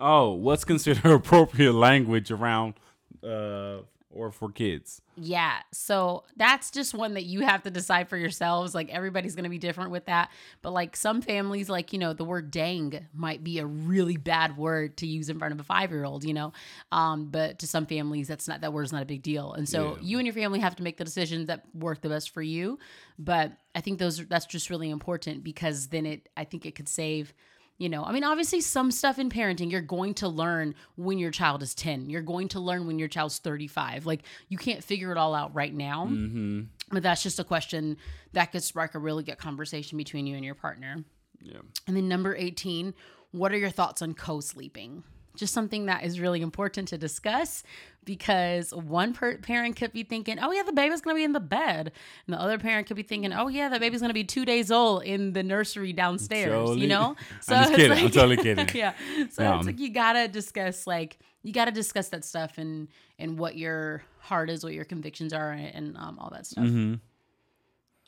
oh, 0.00 0.32
what's 0.32 0.64
considered 0.64 1.04
appropriate 1.10 1.72
language 1.72 2.30
around 2.30 2.74
uh 3.22 3.78
or 4.14 4.30
for 4.30 4.50
kids? 4.50 5.02
Yeah. 5.16 5.58
So 5.72 6.24
that's 6.36 6.70
just 6.70 6.94
one 6.94 7.14
that 7.14 7.24
you 7.24 7.40
have 7.40 7.62
to 7.64 7.70
decide 7.70 8.08
for 8.08 8.16
yourselves. 8.16 8.74
Like 8.74 8.88
everybody's 8.90 9.34
going 9.34 9.44
to 9.44 9.50
be 9.50 9.58
different 9.58 9.90
with 9.90 10.06
that. 10.06 10.30
But 10.62 10.72
like 10.72 10.96
some 10.96 11.20
families, 11.20 11.68
like, 11.68 11.92
you 11.92 11.98
know, 11.98 12.12
the 12.12 12.24
word 12.24 12.50
dang 12.50 13.06
might 13.14 13.44
be 13.44 13.58
a 13.58 13.66
really 13.66 14.16
bad 14.16 14.56
word 14.56 14.96
to 14.98 15.06
use 15.06 15.28
in 15.28 15.38
front 15.38 15.52
of 15.52 15.60
a 15.60 15.64
five 15.64 15.90
year 15.90 16.04
old, 16.04 16.24
you 16.24 16.34
know? 16.34 16.52
Um, 16.90 17.26
but 17.26 17.58
to 17.60 17.66
some 17.66 17.86
families, 17.86 18.28
that's 18.28 18.48
not, 18.48 18.60
that 18.62 18.72
word's 18.72 18.92
not 18.92 19.02
a 19.02 19.06
big 19.06 19.22
deal. 19.22 19.52
And 19.52 19.68
so 19.68 19.96
Yeah. 19.96 20.02
you 20.02 20.18
and 20.18 20.26
your 20.26 20.34
family 20.34 20.60
have 20.60 20.76
to 20.76 20.82
make 20.82 20.96
the 20.96 21.04
decisions 21.04 21.46
that 21.48 21.64
work 21.74 22.00
the 22.00 22.08
best 22.08 22.30
for 22.30 22.42
you. 22.42 22.78
But 23.18 23.52
I 23.74 23.80
think 23.80 23.98
those, 23.98 24.24
that's 24.26 24.46
just 24.46 24.70
really 24.70 24.90
important 24.90 25.44
because 25.44 25.88
then 25.88 26.06
it, 26.06 26.28
I 26.36 26.44
think 26.44 26.66
it 26.66 26.74
could 26.74 26.88
save 26.88 27.34
you 27.78 27.88
know, 27.88 28.04
I 28.04 28.12
mean, 28.12 28.22
obviously, 28.22 28.60
some 28.60 28.90
stuff 28.90 29.18
in 29.18 29.30
parenting 29.30 29.70
you're 29.70 29.80
going 29.80 30.14
to 30.14 30.28
learn 30.28 30.74
when 30.96 31.18
your 31.18 31.32
child 31.32 31.62
is 31.62 31.74
10. 31.74 32.08
You're 32.08 32.22
going 32.22 32.48
to 32.48 32.60
learn 32.60 32.86
when 32.86 32.98
your 32.98 33.08
child's 33.08 33.38
35. 33.38 34.06
Like, 34.06 34.22
you 34.48 34.58
can't 34.58 34.82
figure 34.82 35.10
it 35.10 35.18
all 35.18 35.34
out 35.34 35.54
right 35.54 35.74
now. 35.74 36.06
Mm-hmm. 36.06 36.60
But 36.92 37.02
that's 37.02 37.22
just 37.22 37.40
a 37.40 37.44
question 37.44 37.96
that 38.32 38.52
could 38.52 38.62
spark 38.62 38.94
a 38.94 38.98
really 38.98 39.24
good 39.24 39.38
conversation 39.38 39.98
between 39.98 40.26
you 40.26 40.36
and 40.36 40.44
your 40.44 40.54
partner. 40.54 41.04
Yeah. 41.42 41.60
And 41.86 41.96
then 41.96 42.08
number 42.08 42.36
18, 42.36 42.94
what 43.32 43.52
are 43.52 43.58
your 43.58 43.70
thoughts 43.70 44.02
on 44.02 44.14
co 44.14 44.40
sleeping? 44.40 45.02
Just 45.36 45.52
something 45.52 45.86
that 45.86 46.04
is 46.04 46.20
really 46.20 46.42
important 46.42 46.88
to 46.88 46.98
discuss 46.98 47.64
because 48.04 48.72
one 48.72 49.12
per- 49.14 49.38
parent 49.38 49.74
could 49.76 49.92
be 49.92 50.02
thinking, 50.04 50.38
oh, 50.38 50.52
yeah, 50.52 50.62
the 50.62 50.72
baby's 50.72 51.00
gonna 51.00 51.16
be 51.16 51.24
in 51.24 51.32
the 51.32 51.40
bed. 51.40 51.90
And 52.26 52.34
the 52.34 52.40
other 52.40 52.58
parent 52.58 52.86
could 52.86 52.96
be 52.96 53.02
thinking, 53.02 53.32
oh, 53.32 53.48
yeah, 53.48 53.68
the 53.68 53.80
baby's 53.80 54.00
gonna 54.00 54.14
be 54.14 54.24
two 54.24 54.44
days 54.44 54.70
old 54.70 55.02
in 55.04 55.32
the 55.32 55.42
nursery 55.42 55.92
downstairs, 55.92 56.52
Totally. 56.52 56.82
you 56.82 56.86
know? 56.86 57.16
I'm 57.16 57.16
just 57.64 57.70
it's 57.70 57.76
kidding. 57.76 58.04
I'm 58.04 58.10
totally 58.10 58.36
kidding. 58.36 58.68
yeah. 58.74 58.92
So 59.30 59.42
Yeah. 59.42 59.56
it's 59.56 59.66
like 59.66 59.80
you 59.80 59.90
gotta 59.90 60.28
discuss, 60.28 60.86
like, 60.86 61.18
you 61.42 61.52
gotta 61.52 61.72
discuss 61.72 62.08
that 62.10 62.24
stuff 62.24 62.58
and 62.58 62.88
and 63.18 63.38
what 63.38 63.56
your 63.56 64.02
heart 64.20 64.50
is, 64.50 64.62
what 64.64 64.72
your 64.74 64.84
convictions 64.84 65.32
are, 65.32 65.50
and 65.52 65.96
um, 65.96 66.18
all 66.18 66.30
that 66.30 66.46
stuff. 66.46 66.64
Mm-hmm. 66.64 66.94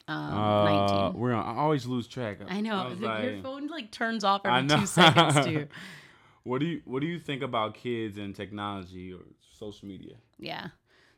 Um, 0.09 0.39
Uh, 0.39 1.11
19. 1.11 1.21
we're 1.21 1.33
on, 1.33 1.57
I 1.57 1.59
always 1.61 1.87
lose 1.87 2.07
track. 2.07 2.39
I 2.49 2.61
know. 2.61 2.89
was 2.91 2.99
the- 3.01 3.07
your 3.33 3.43
phone 3.43 3.67
like 3.67 3.91
turns 3.91 4.23
off 4.25 4.43
I 4.45 4.59
every 4.61 4.69
two 4.79 4.87
seconds 4.87 5.45
too. 5.47 5.67
What 6.47 6.61
do 6.61 6.67
you 6.67 6.81
What 6.85 7.01
do 7.01 7.09
you 7.09 7.19
think 7.19 7.43
about 7.43 7.75
kids 7.75 8.19
and 8.19 8.35
technology 8.35 9.13
or 9.13 9.19
social 9.59 9.89
media? 9.89 10.15
Yeah. 10.39 10.69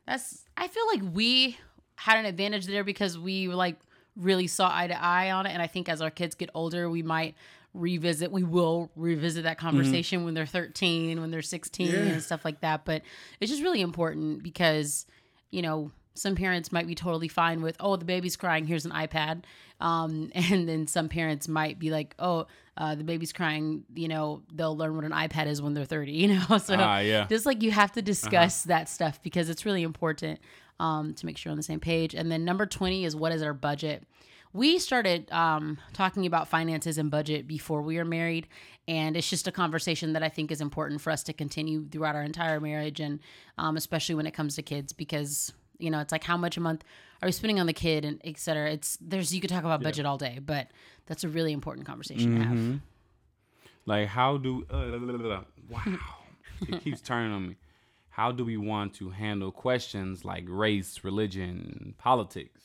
That's 0.06 0.44
I 0.56 0.68
feel 0.68 0.86
like 0.86 1.02
we 1.12 1.58
had 1.96 2.18
an 2.18 2.24
advantage 2.24 2.66
there 2.66 2.82
because 2.82 3.18
we 3.18 3.48
like 3.48 3.78
really 4.16 4.46
saw 4.46 4.74
eye 4.74 4.86
to 4.86 4.98
eye 4.98 5.30
on 5.30 5.44
it. 5.44 5.50
And 5.50 5.60
I 5.60 5.66
think 5.66 5.90
as 5.90 6.00
our 6.00 6.10
kids 6.10 6.34
get 6.34 6.48
older, 6.54 6.88
we 6.88 7.02
might 7.02 7.34
revisit 7.74 8.32
we 8.32 8.42
will 8.42 8.90
revisit 8.96 9.44
that 9.44 9.58
mm-hmm. 9.58 9.66
conversation 9.66 10.24
when 10.24 10.32
they're 10.32 10.46
13, 10.46 11.20
when 11.20 11.30
they're 11.30 11.42
16 11.42 11.94
and 11.94 12.22
stuff 12.22 12.42
like 12.42 12.62
that. 12.62 12.86
But 12.86 13.02
it's 13.38 13.50
just 13.50 13.62
really 13.62 13.82
important 13.82 14.42
because, 14.42 15.04
you 15.50 15.60
know, 15.60 15.90
some 16.14 16.36
parents 16.36 16.72
might 16.72 16.86
be 16.86 16.94
totally 16.94 17.28
fine 17.28 17.60
with, 17.60 17.76
oh, 17.80 17.96
the 17.96 18.06
baby's 18.06 18.34
crying, 18.34 18.66
here's 18.66 18.86
an 18.86 18.92
iPad. 18.92 19.44
Um, 19.80 20.30
and 20.34 20.68
then 20.68 20.86
some 20.86 21.08
parents 21.08 21.48
might 21.48 21.78
be 21.78 21.90
like, 21.90 22.14
oh, 22.18 22.46
uh, 22.76 22.94
the 22.94 23.04
baby's 23.04 23.32
crying, 23.32 23.84
you 23.94 24.06
know, 24.08 24.42
they'll 24.54 24.76
learn 24.76 24.94
what 24.94 25.04
an 25.04 25.10
iPad 25.12 25.46
is 25.46 25.60
when 25.60 25.74
they're 25.74 25.84
30, 25.84 26.12
you 26.22 26.28
know? 26.28 26.58
So 26.58 26.76
Ah, 26.78 26.98
yeah. 27.00 27.26
just 27.28 27.44
like 27.46 27.62
you 27.62 27.70
have 27.72 27.92
to 27.92 28.02
discuss 28.02 28.62
that 28.64 28.88
stuff 28.88 29.22
because 29.22 29.48
it's 29.48 29.66
really 29.66 29.82
important 29.82 30.40
um, 30.80 31.14
to 31.14 31.26
make 31.26 31.36
sure 31.36 31.50
you're 31.50 31.52
on 31.52 31.56
the 31.56 31.62
same 31.64 31.80
page. 31.80 32.14
And 32.14 32.30
then 32.30 32.44
number 32.44 32.66
20 32.66 33.04
is 33.04 33.16
what 33.16 33.32
is 33.32 33.42
our 33.42 33.52
budget? 33.54 34.04
We 34.52 34.78
started 34.78 35.30
um, 35.32 35.78
talking 35.92 36.24
about 36.24 36.48
finances 36.48 36.98
and 36.98 37.10
budget 37.10 37.46
before 37.48 37.82
we 37.82 37.96
were 37.98 38.04
married. 38.04 38.46
And 38.86 39.16
it's 39.16 39.28
just 39.28 39.46
a 39.46 39.52
conversation 39.52 40.14
that 40.14 40.22
I 40.22 40.28
think 40.30 40.50
is 40.50 40.60
important 40.60 41.00
for 41.00 41.10
us 41.10 41.22
to 41.24 41.32
continue 41.32 41.86
throughout 41.88 42.14
our 42.14 42.22
entire 42.22 42.58
marriage. 42.60 43.00
And 43.00 43.18
um, 43.58 43.76
especially 43.76 44.14
when 44.14 44.26
it 44.26 44.32
comes 44.32 44.54
to 44.54 44.62
kids, 44.62 44.92
because, 44.92 45.52
you 45.78 45.90
know, 45.90 46.00
it's 46.00 46.12
like 46.12 46.24
how 46.24 46.36
much 46.36 46.56
a 46.56 46.60
month 46.60 46.84
are 47.22 47.26
we 47.26 47.32
spending 47.32 47.58
on 47.60 47.66
the 47.66 47.72
kid 47.72 48.04
and 48.04 48.20
et 48.24 48.38
cetera. 48.38 48.70
It's 48.70 48.98
there's, 49.00 49.34
you 49.34 49.40
could 49.40 49.50
talk 49.50 49.64
about 49.64 49.82
budget 49.82 50.06
all 50.06 50.18
day, 50.18 50.38
but 50.44 50.68
that's 51.06 51.24
a 51.24 51.28
really 51.28 51.52
important 51.52 51.86
conversation 51.86 52.38
to 52.38 52.44
have. 52.44 52.80
Like, 53.86 54.08
how 54.08 54.36
do? 54.36 54.66
Uh, 54.70 55.40
wow, 55.70 55.98
it 56.68 56.80
keeps 56.84 57.00
turning 57.00 57.32
on 57.32 57.48
me. 57.48 57.56
How 58.10 58.32
do 58.32 58.44
we 58.44 58.56
want 58.56 58.94
to 58.94 59.10
handle 59.10 59.50
questions 59.50 60.24
like 60.24 60.44
race, 60.46 61.04
religion, 61.04 61.94
politics? 61.98 62.62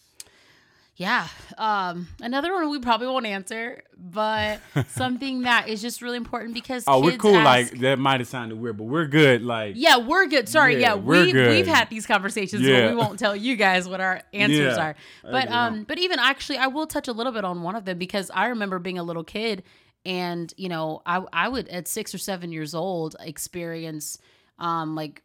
Yeah. 0.96 1.28
Um, 1.58 2.08
another 2.22 2.54
one 2.54 2.70
we 2.70 2.80
probably 2.80 3.08
won't 3.08 3.26
answer, 3.26 3.82
but 3.98 4.60
something 4.90 5.42
that 5.42 5.68
is 5.68 5.82
just 5.82 6.04
really 6.04 6.18
important 6.18 6.54
because 6.54 6.84
Oh, 6.86 7.02
we're 7.02 7.18
cool. 7.18 7.36
ask- 7.36 7.72
like 7.72 7.82
that 7.82 7.98
might 7.98 8.20
have 8.20 8.28
sounded 8.30 8.60
weird, 8.60 8.78
but 8.78 8.84
we're 8.84 9.08
good. 9.08 9.42
Like, 9.42 9.74
yeah, 9.76 9.98
we're 9.98 10.28
good. 10.28 10.48
Sorry, 10.48 10.74
Yeah, 10.76 10.90
yeah, 10.90 10.96
we 10.96 11.32
good. 11.32 11.50
we've 11.50 11.66
had 11.68 11.90
these 11.90 12.06
conversations, 12.06 12.62
Yeah. 12.62 12.82
but 12.82 12.90
we 12.92 12.96
won't 12.96 13.18
tell 13.18 13.36
you 13.36 13.56
guys 13.56 13.88
what 13.90 14.02
our 14.02 14.22
answers 14.34 14.78
Yeah. 14.78 14.84
are. 14.84 14.96
But 15.24 15.50
um, 15.50 15.84
but 15.84 15.98
even 15.98 16.20
actually, 16.20 16.60
I 16.60 16.68
will 16.68 16.86
touch 16.86 17.08
a 17.08 17.14
little 17.14 17.32
bit 17.34 17.44
on 17.44 17.64
one 17.64 17.76
of 17.76 17.86
them 17.86 17.98
because 17.98 18.30
I 18.32 18.48
remember 18.48 18.78
being 18.78 19.00
a 19.00 19.04
little 19.04 19.24
kid, 19.24 19.64
and 20.06 20.54
you 20.58 20.70
know, 20.70 21.02
I 21.08 21.24
I 21.34 21.48
would 21.50 21.70
at 21.70 21.88
six 21.88 22.14
or 22.14 22.20
seven 22.20 22.52
years 22.52 22.76
old 22.76 23.16
experience 23.20 24.20
um 24.60 24.94
like 24.94 25.24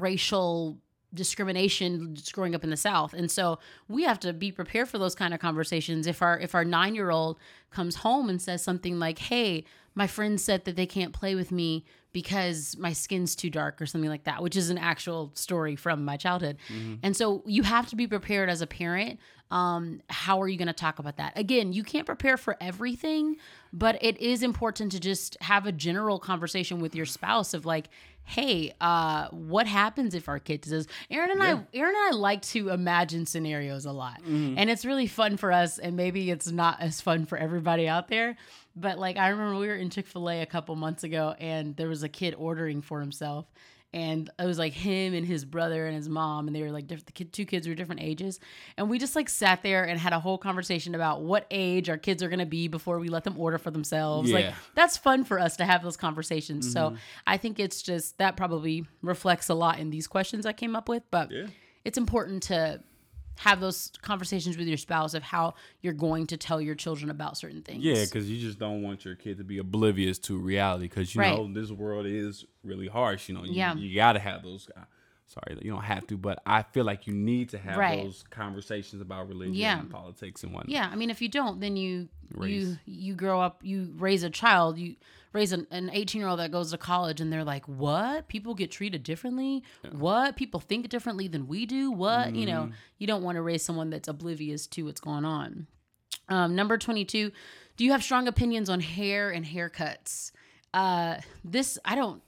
racial 0.00 0.78
discrimination 1.14 2.16
growing 2.32 2.54
up 2.54 2.64
in 2.64 2.70
the 2.70 2.76
south. 2.76 3.14
And 3.14 3.30
so 3.30 3.58
we 3.88 4.02
have 4.02 4.18
to 4.20 4.32
be 4.32 4.50
prepared 4.52 4.88
for 4.88 4.98
those 4.98 5.14
kind 5.14 5.32
of 5.32 5.40
conversations. 5.40 6.06
If 6.06 6.22
our 6.22 6.38
if 6.38 6.54
our 6.54 6.64
nine 6.64 6.94
year 6.94 7.10
old 7.10 7.38
comes 7.70 7.96
home 7.96 8.28
and 8.28 8.40
says 8.40 8.62
something 8.62 8.98
like 8.98 9.18
hey 9.18 9.64
my 9.96 10.06
friend 10.08 10.40
said 10.40 10.64
that 10.64 10.74
they 10.74 10.86
can't 10.86 11.12
play 11.12 11.36
with 11.36 11.52
me 11.52 11.84
because 12.12 12.76
my 12.78 12.92
skin's 12.92 13.36
too 13.36 13.50
dark 13.50 13.80
or 13.80 13.86
something 13.86 14.10
like 14.10 14.24
that 14.24 14.42
which 14.42 14.56
is 14.56 14.70
an 14.70 14.78
actual 14.78 15.30
story 15.34 15.76
from 15.76 16.04
my 16.04 16.16
childhood. 16.16 16.56
And 17.02 17.16
so 17.16 17.42
you 17.46 17.62
have 17.62 17.86
to 17.88 17.96
be 17.96 18.06
prepared 18.06 18.48
as 18.50 18.60
a 18.60 18.66
parent 18.66 19.20
um 19.50 20.00
how 20.08 20.40
are 20.40 20.48
you 20.48 20.56
going 20.56 20.68
to 20.68 20.72
talk 20.72 20.98
about 20.98 21.16
that? 21.18 21.38
Again 21.38 21.72
you 21.72 21.84
can't 21.84 22.06
prepare 22.06 22.36
for 22.36 22.56
everything 22.60 23.36
but 23.72 23.98
it 24.02 24.18
is 24.20 24.42
important 24.42 24.92
to 24.92 25.00
just 25.00 25.36
have 25.40 25.66
a 25.66 25.72
general 25.72 26.18
conversation 26.18 26.80
with 26.80 26.94
your 26.94 27.06
spouse 27.06 27.54
of 27.54 27.66
like 27.66 27.88
hey 28.26 28.72
uh 28.80 29.28
what 29.28 29.66
happens 29.66 30.14
if 30.14 30.28
our 30.28 30.38
kid 30.38 30.62
does 30.62 30.86
aaron 31.10 31.30
and 31.30 31.42
i 31.42 31.50
aaron 31.74 31.94
and 31.94 32.14
i 32.14 32.16
like 32.16 32.40
to 32.42 32.70
imagine 32.70 33.26
scenarios 33.26 33.84
a 33.84 33.92
lot. 33.92 34.20
And 34.58 34.70
it's 34.70 34.84
really 34.84 35.06
fun 35.06 35.36
for 35.36 35.52
us 35.52 35.78
and 35.78 35.96
maybe 35.96 36.30
it's 36.30 36.50
not 36.50 36.80
as 36.80 37.00
fun 37.00 37.26
for 37.26 37.36
everybody 37.36 37.86
out 37.86 38.08
there 38.08 38.36
but 38.74 38.98
like 38.98 39.16
i 39.18 39.28
remember 39.28 39.58
we 39.58 39.66
were 39.68 39.74
in 39.76 39.90
chick-fil-a 39.90 40.40
a 40.40 40.46
couple 40.46 40.74
months 40.74 41.04
ago 41.04 41.34
and 41.38 41.76
there 41.76 41.88
was 41.88 42.02
a 42.02 42.08
kid 42.08 42.34
ordering 42.38 42.80
for 42.82 43.00
himself 43.00 43.46
and 43.94 44.28
it 44.38 44.44
was 44.44 44.58
like 44.58 44.72
him 44.74 45.14
and 45.14 45.24
his 45.24 45.44
brother 45.44 45.86
and 45.86 45.94
his 45.96 46.08
mom 46.08 46.48
and 46.48 46.54
they 46.56 46.62
were 46.62 46.72
like 46.72 46.86
diff- 46.86 47.06
the 47.06 47.12
kid, 47.12 47.32
two 47.32 47.44
kids 47.46 47.66
were 47.68 47.74
different 47.74 48.02
ages 48.02 48.40
and 48.76 48.90
we 48.90 48.98
just 48.98 49.14
like 49.14 49.28
sat 49.28 49.62
there 49.62 49.84
and 49.84 49.98
had 50.00 50.12
a 50.12 50.18
whole 50.20 50.36
conversation 50.36 50.94
about 50.94 51.22
what 51.22 51.46
age 51.50 51.88
our 51.88 51.96
kids 51.96 52.22
are 52.22 52.28
going 52.28 52.40
to 52.40 52.44
be 52.46 52.66
before 52.68 52.98
we 52.98 53.08
let 53.08 53.22
them 53.24 53.38
order 53.38 53.56
for 53.56 53.70
themselves 53.70 54.32
like 54.32 54.52
that's 54.74 54.96
fun 54.96 55.22
for 55.24 55.38
us 55.38 55.56
to 55.56 55.64
have 55.64 55.82
those 55.82 55.96
conversations 55.96 56.66
Mm-hmm. 56.66 56.94
so 56.96 57.00
i 57.26 57.36
think 57.36 57.60
it's 57.60 57.80
just 57.82 58.18
that 58.18 58.36
probably 58.36 58.84
reflects 59.00 59.48
a 59.48 59.54
lot 59.54 59.78
in 59.78 59.90
these 59.90 60.06
questions 60.08 60.44
i 60.44 60.52
came 60.52 60.74
up 60.76 60.88
with 60.88 61.02
but 61.10 61.30
Yeah. 61.30 61.46
it's 61.84 61.96
important 61.98 62.42
to 62.44 62.80
have 63.36 63.60
those 63.60 63.90
conversations 64.02 64.56
with 64.56 64.68
your 64.68 64.76
spouse 64.76 65.14
of 65.14 65.22
how 65.22 65.54
you're 65.82 65.92
going 65.92 66.26
to 66.28 66.36
tell 66.36 66.60
your 66.60 66.74
children 66.74 67.10
about 67.10 67.36
certain 67.36 67.62
things. 67.62 67.82
Yeah, 67.84 68.04
because 68.04 68.30
you 68.30 68.38
just 68.40 68.58
don't 68.58 68.82
want 68.82 69.04
your 69.04 69.14
kid 69.16 69.38
to 69.38 69.44
be 69.44 69.58
oblivious 69.58 70.18
to 70.20 70.36
reality. 70.38 70.84
Because 70.84 71.14
you 71.14 71.20
Right. 71.20 71.36
know 71.36 71.52
this 71.52 71.70
world 71.70 72.06
is 72.06 72.44
really 72.62 72.86
harsh. 72.88 73.28
You 73.28 73.34
know, 73.36 73.44
you, 73.44 73.52
Yeah. 73.54 73.74
you 73.74 73.94
got 73.94 74.12
to 74.12 74.20
have 74.20 74.42
those. 74.42 74.68
Uh, 74.76 74.82
sorry, 75.26 75.58
you 75.62 75.70
don't 75.72 75.82
have 75.82 76.06
to, 76.08 76.16
but 76.16 76.40
I 76.46 76.62
feel 76.62 76.84
like 76.84 77.06
you 77.06 77.14
need 77.14 77.48
to 77.50 77.58
have 77.58 77.76
Right. 77.78 78.02
those 78.04 78.24
conversations 78.30 79.02
about 79.02 79.26
religion 79.28 79.54
Yeah. 79.54 79.80
and 79.80 79.90
politics 79.90 80.44
and 80.44 80.52
whatnot. 80.52 80.70
Yeah, 80.70 80.88
I 80.90 80.96
mean, 80.96 81.10
if 81.10 81.20
you 81.20 81.28
don't, 81.28 81.60
then 81.60 81.76
you 81.76 82.08
you 82.40 82.78
you 82.86 83.14
grow 83.14 83.40
up, 83.40 83.60
you 83.62 83.92
raise 83.96 84.22
a 84.24 84.30
child, 84.30 84.78
you 84.78 84.96
raise 85.34 85.52
an, 85.52 85.66
an 85.70 85.90
18 85.92 86.18
year 86.18 86.28
old 86.28 86.38
that 86.38 86.50
goes 86.50 86.70
to 86.70 86.78
college, 86.78 87.20
and 87.20 87.30
they're 87.30 87.44
like, 87.44 87.68
"What? 87.68 88.28
People 88.28 88.54
get 88.54 88.70
treated 88.70 89.02
differently? 89.02 89.62
What? 89.92 90.36
People 90.36 90.60
think 90.60 90.88
differently 90.88 91.28
than 91.28 91.46
we 91.46 91.66
do? 91.66 91.90
What? 91.90 92.34
You 92.34 92.46
Mm-hmm. 92.46 92.54
know, 92.54 92.70
you 92.98 93.06
don't 93.06 93.22
want 93.22 93.36
to 93.36 93.42
raise 93.42 93.62
someone 93.62 93.90
that's 93.90 94.08
oblivious 94.08 94.66
to 94.68 94.84
what's 94.86 95.00
going 95.00 95.26
on." 95.26 95.66
Um, 96.30 96.54
number 96.56 96.78
22, 96.78 97.30
do 97.76 97.84
you 97.84 97.92
have 97.92 98.02
strong 98.02 98.26
opinions 98.28 98.70
on 98.70 98.80
hair 98.80 99.28
and 99.30 99.44
haircuts? 99.44 100.32
Uh, 100.72 101.16
this 101.44 101.78
I 101.84 101.94
don't. 101.96 102.22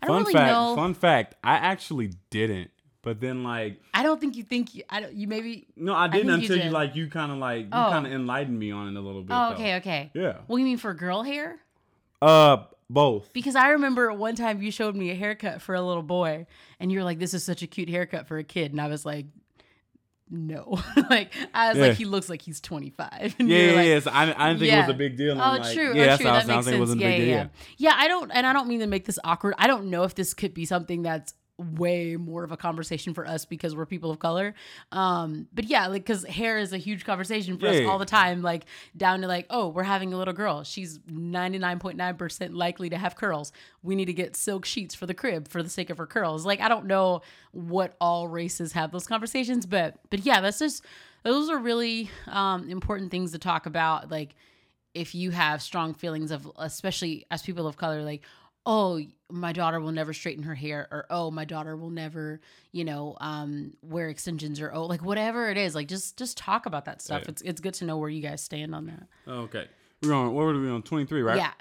I 0.00 0.06
don't 0.06 0.16
Fun 0.16 0.22
really 0.24 0.32
fact. 0.34 0.52
know. 0.52 0.76
Fun 0.76 0.94
fact. 0.94 1.34
I 1.42 1.54
actually 1.56 2.12
didn't. 2.30 2.70
But 3.02 3.20
then 3.20 3.42
like 3.42 3.80
I 3.92 4.04
don't 4.04 4.20
think 4.20 4.36
you 4.36 4.44
think 4.44 4.76
you. 4.76 4.84
I 4.88 5.00
don't. 5.00 5.12
You 5.12 5.26
maybe. 5.26 5.66
no, 5.76 5.92
I 5.94 6.06
didn't 6.06 6.28
you 6.28 6.34
until 6.34 6.56
you, 6.56 6.62
did. 6.64 6.72
like 6.72 6.94
you 6.94 7.08
kind 7.08 7.32
of 7.32 7.38
like 7.38 7.62
you 7.64 7.68
Oh. 7.72 7.88
kind 7.90 8.06
of 8.06 8.12
enlightened 8.12 8.56
me 8.58 8.70
on 8.70 8.88
it 8.88 8.96
a 8.96 9.00
little 9.00 9.22
bit. 9.22 9.34
Oh, 9.34 9.48
though. 9.48 9.54
okay, 9.56 9.74
okay. 9.76 10.10
Yeah. 10.14 10.38
What 10.46 10.56
do 10.56 10.60
you 10.60 10.66
mean 10.66 10.78
for 10.78 10.94
girl 10.94 11.22
hair? 11.24 11.58
Uh, 12.22 12.64
both. 12.88 13.32
Because 13.32 13.56
I 13.56 13.70
remember 13.70 14.12
one 14.12 14.34
time 14.36 14.62
you 14.62 14.70
showed 14.70 14.94
me 14.94 15.10
a 15.10 15.14
haircut 15.14 15.60
for 15.62 15.74
a 15.74 15.82
little 15.82 16.02
boy, 16.02 16.46
and 16.78 16.92
you're 16.92 17.04
like, 17.04 17.18
"This 17.18 17.34
is 17.34 17.42
such 17.44 17.62
a 17.62 17.66
cute 17.66 17.88
haircut 17.88 18.26
for 18.26 18.38
a 18.38 18.44
kid," 18.44 18.70
and 18.72 18.80
I 18.80 18.88
was 18.88 19.04
like, 19.06 19.26
"No," 20.30 20.78
like 21.10 21.32
I 21.54 21.68
was 21.70 21.78
Yeah. 21.78 21.86
like, 21.88 21.96
"He 21.96 22.04
looks 22.04 22.28
like 22.28 22.42
he's 22.42 22.60
25." 22.60 23.34
And 23.38 23.48
Yeah, 23.48 23.58
yeah, 23.58 23.72
like, 23.72 23.86
yeah. 23.86 23.98
So 24.00 24.10
I, 24.10 24.22
I 24.22 24.48
didn't 24.48 24.60
think 24.60 24.72
it 24.72 24.78
was 24.78 24.88
a 24.88 24.94
big 24.94 25.16
deal. 25.16 25.32
Oh, 25.32 25.36
like, 25.58 25.74
true. 25.74 25.94
Yeah, 25.96 26.14
oh, 26.14 26.16
true. 26.16 26.24
That 26.26 26.46
makes 26.46 26.66
sense. 26.66 26.78
yeah, 26.78 26.94
big 26.94 27.00
yeah, 27.00 27.16
deal. 27.16 27.26
yeah. 27.28 27.46
Yeah, 27.78 27.92
I 27.96 28.08
don't, 28.08 28.30
and 28.30 28.46
I 28.46 28.52
don't 28.52 28.68
mean 28.68 28.80
to 28.80 28.86
make 28.86 29.04
this 29.04 29.18
awkward. 29.24 29.54
I 29.58 29.66
don't 29.66 29.86
know 29.90 30.04
if 30.04 30.14
this 30.14 30.34
could 30.34 30.54
be 30.54 30.64
something 30.64 31.02
that's 31.02 31.34
way 31.62 32.16
more 32.16 32.44
of 32.44 32.52
a 32.52 32.56
conversation 32.56 33.14
for 33.14 33.26
us 33.26 33.44
because 33.44 33.74
we're 33.74 33.86
people 33.86 34.10
of 34.10 34.18
color. 34.18 34.54
Um, 34.90 35.48
but 35.52 35.64
yeah, 35.64 35.86
like 35.86 36.04
because 36.04 36.24
hair 36.24 36.58
is 36.58 36.72
a 36.72 36.78
huge 36.78 37.04
conversation 37.04 37.58
for 37.58 37.66
us 37.66 37.86
all 37.86 37.98
the 37.98 38.04
time. 38.04 38.42
Like 38.42 38.64
down 38.96 39.20
to 39.22 39.26
like, 39.26 39.46
oh, 39.50 39.68
we're 39.68 39.82
having 39.82 40.12
a 40.12 40.18
little 40.18 40.34
girl. 40.34 40.64
She's 40.64 41.00
ninety 41.06 41.58
nine 41.58 41.78
point 41.78 41.96
nine 41.96 42.16
percent 42.16 42.54
likely 42.54 42.90
to 42.90 42.98
have 42.98 43.16
curls. 43.16 43.52
We 43.82 43.94
need 43.94 44.06
to 44.06 44.12
get 44.12 44.36
silk 44.36 44.64
sheets 44.64 44.94
for 44.94 45.06
the 45.06 45.14
crib 45.14 45.48
for 45.48 45.62
the 45.62 45.70
sake 45.70 45.90
of 45.90 45.98
her 45.98 46.06
curls. 46.06 46.44
Like 46.44 46.60
I 46.60 46.68
don't 46.68 46.86
know 46.86 47.22
what 47.52 47.96
all 48.00 48.28
races 48.28 48.72
have 48.72 48.92
those 48.92 49.06
conversations, 49.06 49.66
but 49.66 49.98
but 50.10 50.20
yeah, 50.20 50.40
that's 50.40 50.58
just 50.58 50.84
those 51.22 51.48
are 51.48 51.58
really 51.58 52.10
um, 52.26 52.68
important 52.68 53.10
things 53.10 53.32
to 53.32 53.38
talk 53.38 53.66
about. 53.66 54.10
Like 54.10 54.34
if 54.94 55.14
you 55.14 55.30
have 55.30 55.62
strong 55.62 55.94
feelings 55.94 56.30
of 56.30 56.50
especially 56.58 57.26
as 57.30 57.42
people 57.42 57.66
of 57.66 57.76
color 57.76 58.02
like 58.02 58.22
oh 58.64 59.00
my 59.30 59.52
daughter 59.52 59.80
will 59.80 59.92
never 59.92 60.12
straighten 60.12 60.44
her 60.44 60.54
hair 60.54 60.86
or 60.90 61.06
oh 61.10 61.30
my 61.30 61.44
daughter 61.44 61.76
will 61.76 61.90
never 61.90 62.40
you 62.70 62.84
know 62.84 63.16
um 63.20 63.72
wear 63.82 64.08
extensions 64.08 64.60
or 64.60 64.72
oh 64.72 64.84
like 64.86 65.02
whatever 65.04 65.48
it 65.50 65.56
is 65.56 65.74
like 65.74 65.88
just 65.88 66.16
just 66.16 66.36
talk 66.36 66.66
about 66.66 66.84
that 66.84 67.00
stuff 67.02 67.22
Yeah. 67.24 67.30
it's 67.30 67.42
it's 67.42 67.60
good 67.60 67.74
to 67.74 67.84
know 67.84 67.96
where 67.98 68.08
you 68.10 68.22
guys 68.22 68.40
stand 68.42 68.74
on 68.74 68.86
that 68.86 69.06
Okay. 69.26 69.66
We're 70.02 70.14
on. 70.14 70.34
What 70.34 70.44
were 70.46 70.60
we 70.60 70.68
on? 70.68 70.82
Twenty 70.82 71.06
three, 71.06 71.22
right? 71.22 71.36
yeah 71.36 71.52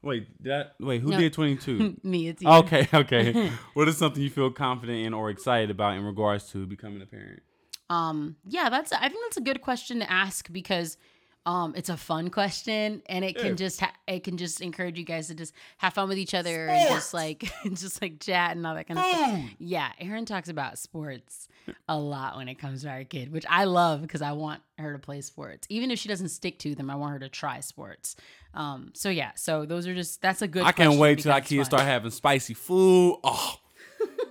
Wait, 0.00 0.28
that. 0.44 0.74
Wait, 0.78 1.00
who 1.02 1.10
No. 1.10 1.18
did 1.18 1.32
twenty 1.32 1.56
two? 1.56 1.96
me 2.04 2.28
it's 2.28 2.40
you. 2.40 2.48
okay, 2.48 2.88
okay. 2.94 3.50
what 3.74 3.88
is 3.88 3.98
something 3.98 4.22
you 4.22 4.30
feel 4.30 4.50
confident 4.52 5.04
in 5.04 5.12
or 5.12 5.28
excited 5.28 5.70
about 5.70 5.96
in 5.96 6.04
regards 6.04 6.50
to 6.52 6.66
becoming 6.66 7.02
a 7.02 7.06
parent? 7.06 7.42
Um, 7.90 8.36
yeah, 8.46 8.68
that's 8.70 8.92
I 8.92 9.08
think 9.08 9.20
that's 9.26 9.38
a 9.38 9.40
good 9.42 9.60
question 9.60 9.98
to 9.98 10.10
ask 10.10 10.52
because 10.52 10.96
um 11.46 11.72
it's 11.76 11.88
a 11.88 11.96
fun 11.96 12.28
question 12.30 13.02
and 13.06 13.24
it 13.24 13.36
Yeah. 13.36 13.42
can 13.42 13.56
just 13.56 13.80
ha- 13.80 13.94
it 14.06 14.24
can 14.24 14.36
just 14.36 14.60
encourage 14.60 14.98
you 14.98 15.04
guys 15.04 15.28
to 15.28 15.34
just 15.34 15.54
have 15.78 15.94
fun 15.94 16.08
with 16.08 16.18
each 16.18 16.34
other 16.34 16.66
and 16.68 16.88
just 16.90 17.14
like 17.14 17.50
just 17.74 18.02
like 18.02 18.20
chat 18.20 18.56
and 18.56 18.66
all 18.66 18.74
that 18.74 18.86
kind 18.88 18.98
of 18.98 19.04
stuff. 19.06 19.40
Yeah, 19.58 19.88
Aaron 20.00 20.24
talks 20.26 20.48
about 20.48 20.78
sports 20.78 21.48
a 21.88 21.98
lot 21.98 22.36
when 22.36 22.48
it 22.48 22.54
comes 22.56 22.82
to 22.82 22.88
our 22.90 23.04
kid, 23.04 23.30
which 23.32 23.44
I 23.48 23.64
love 23.64 24.00
because 24.02 24.22
I 24.22 24.32
want 24.32 24.62
her 24.78 24.92
to 24.92 24.98
play 24.98 25.20
sports. 25.20 25.66
Even 25.70 25.90
if 25.90 25.98
she 25.98 26.08
doesn't 26.08 26.30
stick 26.30 26.58
to 26.60 26.74
them, 26.74 26.88
I 26.90 26.94
want 26.96 27.12
her 27.12 27.18
to 27.20 27.28
try 27.28 27.60
sports. 27.60 28.16
Um, 28.54 28.90
so 28.94 29.10
yeah, 29.10 29.32
so 29.34 29.66
those 29.66 29.86
are 29.86 29.94
just 29.94 30.20
that's 30.22 30.42
a 30.42 30.48
good. 30.48 30.62
I 30.64 30.72
can't 30.72 30.98
wait 30.98 31.18
till 31.20 31.32
our 31.32 31.40
kids 31.40 31.68
fun. 31.68 31.78
start 31.78 31.82
having 31.82 32.10
spicy 32.10 32.54
food. 32.54 33.18
Oh, 33.22 33.54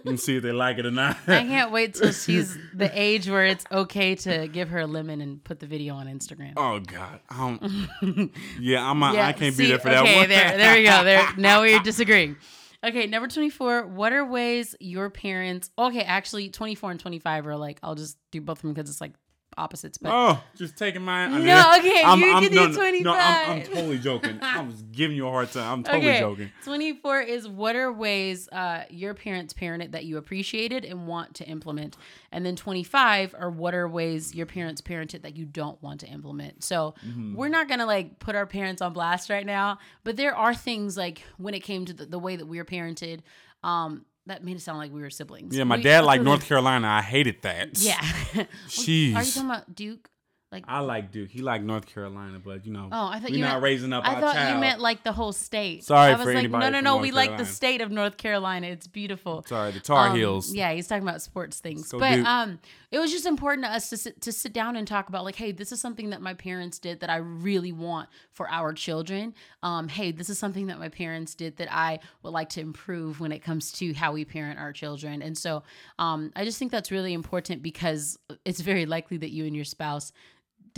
and 0.08 0.20
see 0.20 0.38
if 0.38 0.44
they 0.44 0.52
like 0.52 0.78
it 0.78 0.86
or 0.86 0.92
not. 0.92 1.18
I 1.28 1.44
can't 1.44 1.72
wait 1.72 1.96
till 1.96 2.12
she's 2.14 2.58
the 2.74 2.90
age 2.94 3.30
where 3.30 3.46
it's 3.46 3.66
okay 3.72 4.16
to 4.16 4.48
give 4.48 4.70
her 4.70 4.80
a 4.80 4.88
lemon 4.88 5.22
and 5.22 5.44
put 5.44 5.60
the 5.60 5.68
video 5.68 5.96
on 5.96 6.08
Instagram. 6.08 6.54
Oh 6.58 6.80
God. 6.80 7.20
Um, 7.30 8.32
yeah, 8.60 8.90
I'm. 8.90 9.00
Not, 9.00 9.16
I 9.16 9.34
can't 9.34 9.58
be 9.58 9.68
there 9.68 9.80
for 9.80 9.90
that 9.90 10.04
okay, 10.04 10.18
one. 10.18 10.30
there, 10.30 10.58
there 10.58 10.76
we 10.76 10.84
go. 10.84 11.04
There, 11.04 11.28
now 11.38 11.62
we're 11.62 11.80
disagreeing. 11.80 12.38
Okay, 12.84 13.08
number 13.08 13.28
twenty-four. 13.28 13.88
What 13.88 14.14
are 14.14 14.26
ways 14.26 14.76
your 14.80 15.10
parents? 15.10 15.72
Okay, 15.78 16.04
actually, 16.04 16.50
twenty-four 16.50 16.92
and 16.92 17.00
twenty-five 17.00 17.48
are 17.48 17.58
like. 17.58 17.80
I'll 17.84 17.96
just 17.96 18.18
do 18.32 18.42
both 18.42 18.60
of 18.60 18.62
them 18.64 18.74
because 18.74 18.90
it's 18.90 19.02
like 19.02 19.14
opposites. 19.58 19.98
But 19.98 20.12
Oh, 20.14 20.44
just 20.56 20.78
taking 20.78 21.02
mine. 21.02 21.34
I 21.34 21.38
No, 21.40 21.44
mean, 21.44 21.80
okay, 21.92 22.04
I'm, 22.04 22.20
you 22.20 22.34
I'm, 22.34 22.44
can 22.44 22.54
no, 22.54 22.68
do 22.68 23.02
no, 23.04 23.12
No, 23.14 23.20
I'm, 23.20 23.52
I'm 23.52 23.62
totally 23.64 23.98
joking. 23.98 24.40
I 24.42 24.62
was 24.62 24.82
giving 24.84 25.18
you 25.18 25.28
a 25.28 25.32
hard 25.32 25.52
time. 25.52 25.72
I'm 25.80 25.84
totally 25.84 26.10
okay, 26.10 26.20
joking. 26.20 26.52
twenty-four 26.64 27.22
is 27.22 27.48
what 27.48 27.76
are 27.76 27.92
ways 27.92 28.48
uh, 28.50 28.84
your 28.90 29.14
parents 29.14 29.54
parented 29.54 29.92
that 29.92 30.06
you 30.06 30.18
appreciated 30.18 30.86
and 30.86 31.08
want 31.08 31.36
to 31.36 31.46
implement, 31.46 31.98
and 32.32 32.46
then 32.46 32.56
twenty-five 32.56 33.36
are 33.38 33.50
what 33.50 33.74
are 33.74 33.88
ways 33.88 34.36
your 34.36 34.46
parents 34.46 34.82
parented 34.82 35.22
that 35.24 35.36
you 35.36 35.46
don't 35.46 35.82
want 35.82 36.00
to 36.02 36.08
implement. 36.08 36.64
So 36.64 36.96
Mm-hmm. 37.06 37.36
we're 37.36 37.48
not 37.50 37.70
gonna 37.70 37.86
like 37.86 38.20
put 38.20 38.36
our 38.36 38.46
parents 38.46 38.82
on 38.82 38.92
blast 38.94 39.30
right 39.30 39.46
now, 39.46 39.80
but 40.04 40.18
there 40.18 40.36
are 40.36 40.54
things 40.54 40.98
like 40.98 41.24
when 41.38 41.54
it 41.54 41.62
came 41.62 41.86
to 41.86 41.94
the, 41.94 42.06
the 42.06 42.20
way 42.20 42.36
that 42.36 42.46
we 42.46 42.58
were 42.58 42.66
parented. 42.66 43.20
Um, 43.64 44.06
that 44.28 44.44
made 44.44 44.56
it 44.58 44.62
sound 44.62 44.78
like 44.78 44.92
we 44.94 45.02
were 45.02 45.10
siblings. 45.10 45.56
Yeah, 45.56 45.64
my 45.64 45.78
We- 45.78 45.84
dad 45.84 46.06
liked 46.06 46.24
North 46.32 46.46
Carolina. 46.46 46.88
I 46.88 47.02
hated 47.02 47.42
that. 47.42 47.80
Yeah. 47.82 48.00
Jeez. 48.68 49.16
Are 49.16 49.24
you 49.24 49.32
talking 49.32 49.50
about 49.50 49.76
Duke? 49.76 50.10
Like 50.50 50.64
I 50.66 50.80
like 50.80 51.12
Duke. 51.12 51.30
He 51.30 51.42
liked 51.42 51.66
North 51.66 51.86
Carolina, 51.86 52.40
but 52.40 52.66
you 52.66 52.72
know, 52.72 52.88
Oh, 52.90 53.08
I 53.08 53.20
thought 53.20 53.32
we're 53.32 53.36
you 53.36 53.42
not 53.42 53.56
meant, 53.56 53.64
raising 53.64 53.92
up 53.92 54.08
I 54.08 54.14
our 54.16 54.22
thought 54.22 54.36
child. 54.36 54.56
you 54.56 54.62
meant 54.62 54.80
like 54.80 55.04
the 55.04 55.12
whole 55.12 55.34
state. 55.34 55.84
Sorry 55.84 56.12
I 56.12 56.16
was 56.16 56.22
for 56.22 56.28
like, 56.28 56.38
anybody 56.38 56.64
no, 56.64 56.70
no, 56.70 56.80
no. 56.80 56.92
North 56.94 57.02
we 57.02 57.12
like 57.12 57.38
the 57.38 57.44
state 57.46 57.82
of 57.82 57.92
North 57.92 58.16
Carolina. 58.16 58.68
It's 58.68 58.88
beautiful. 58.88 59.44
Sorry, 59.46 59.72
the 59.74 59.82
Tar 59.82 60.08
Um, 60.12 60.16
Heels. 60.16 60.54
Yeah, 60.54 60.72
he's 60.72 60.88
talking 60.88 61.04
about 61.04 61.22
sports 61.22 61.60
things. 61.60 61.92
go 61.92 62.00
But 62.00 62.16
Duke. 62.16 62.26
um, 62.26 62.60
it 62.92 63.00
was 63.00 63.12
just 63.12 63.26
important 63.26 63.66
to 63.66 63.72
us 63.72 63.90
to 63.90 63.98
sit, 63.98 64.22
to 64.22 64.32
sit 64.32 64.54
down 64.54 64.76
and 64.76 64.88
talk 64.88 65.10
about 65.10 65.26
like, 65.26 65.36
hey, 65.36 65.52
this 65.52 65.72
is 65.72 65.82
something 65.82 66.12
that 66.12 66.22
my 66.22 66.34
parents 66.34 66.80
did 66.80 67.02
that 67.02 67.10
I 67.10 67.18
really 67.18 67.74
want 67.74 68.08
for 68.32 68.50
our 68.50 68.72
children. 68.72 69.34
Um, 69.62 69.90
hey, 69.90 70.12
this 70.12 70.30
is 70.30 70.40
something 70.40 70.68
that 70.68 70.80
my 70.80 70.90
parents 70.90 71.36
did 71.36 71.58
that 71.58 71.68
I 71.72 72.00
would 72.24 72.32
like 72.32 72.50
to 72.50 72.62
improve 72.62 73.20
when 73.20 73.32
it 73.32 73.40
comes 73.40 73.72
to 73.74 73.94
how 73.94 74.14
we 74.14 74.24
parent 74.24 74.58
our 74.58 74.72
children. 74.72 75.22
And 75.22 75.38
so, 75.38 75.64
um, 76.00 76.32
I 76.36 76.46
just 76.46 76.60
think 76.60 76.72
that's 76.72 76.92
really 76.92 77.14
important 77.14 77.62
because 77.62 78.18
it's 78.46 78.62
very 78.62 78.86
likely 78.86 79.18
that 79.18 79.32
you 79.32 79.46
and 79.46 79.56
your 79.56 79.66
spouse 79.66 80.14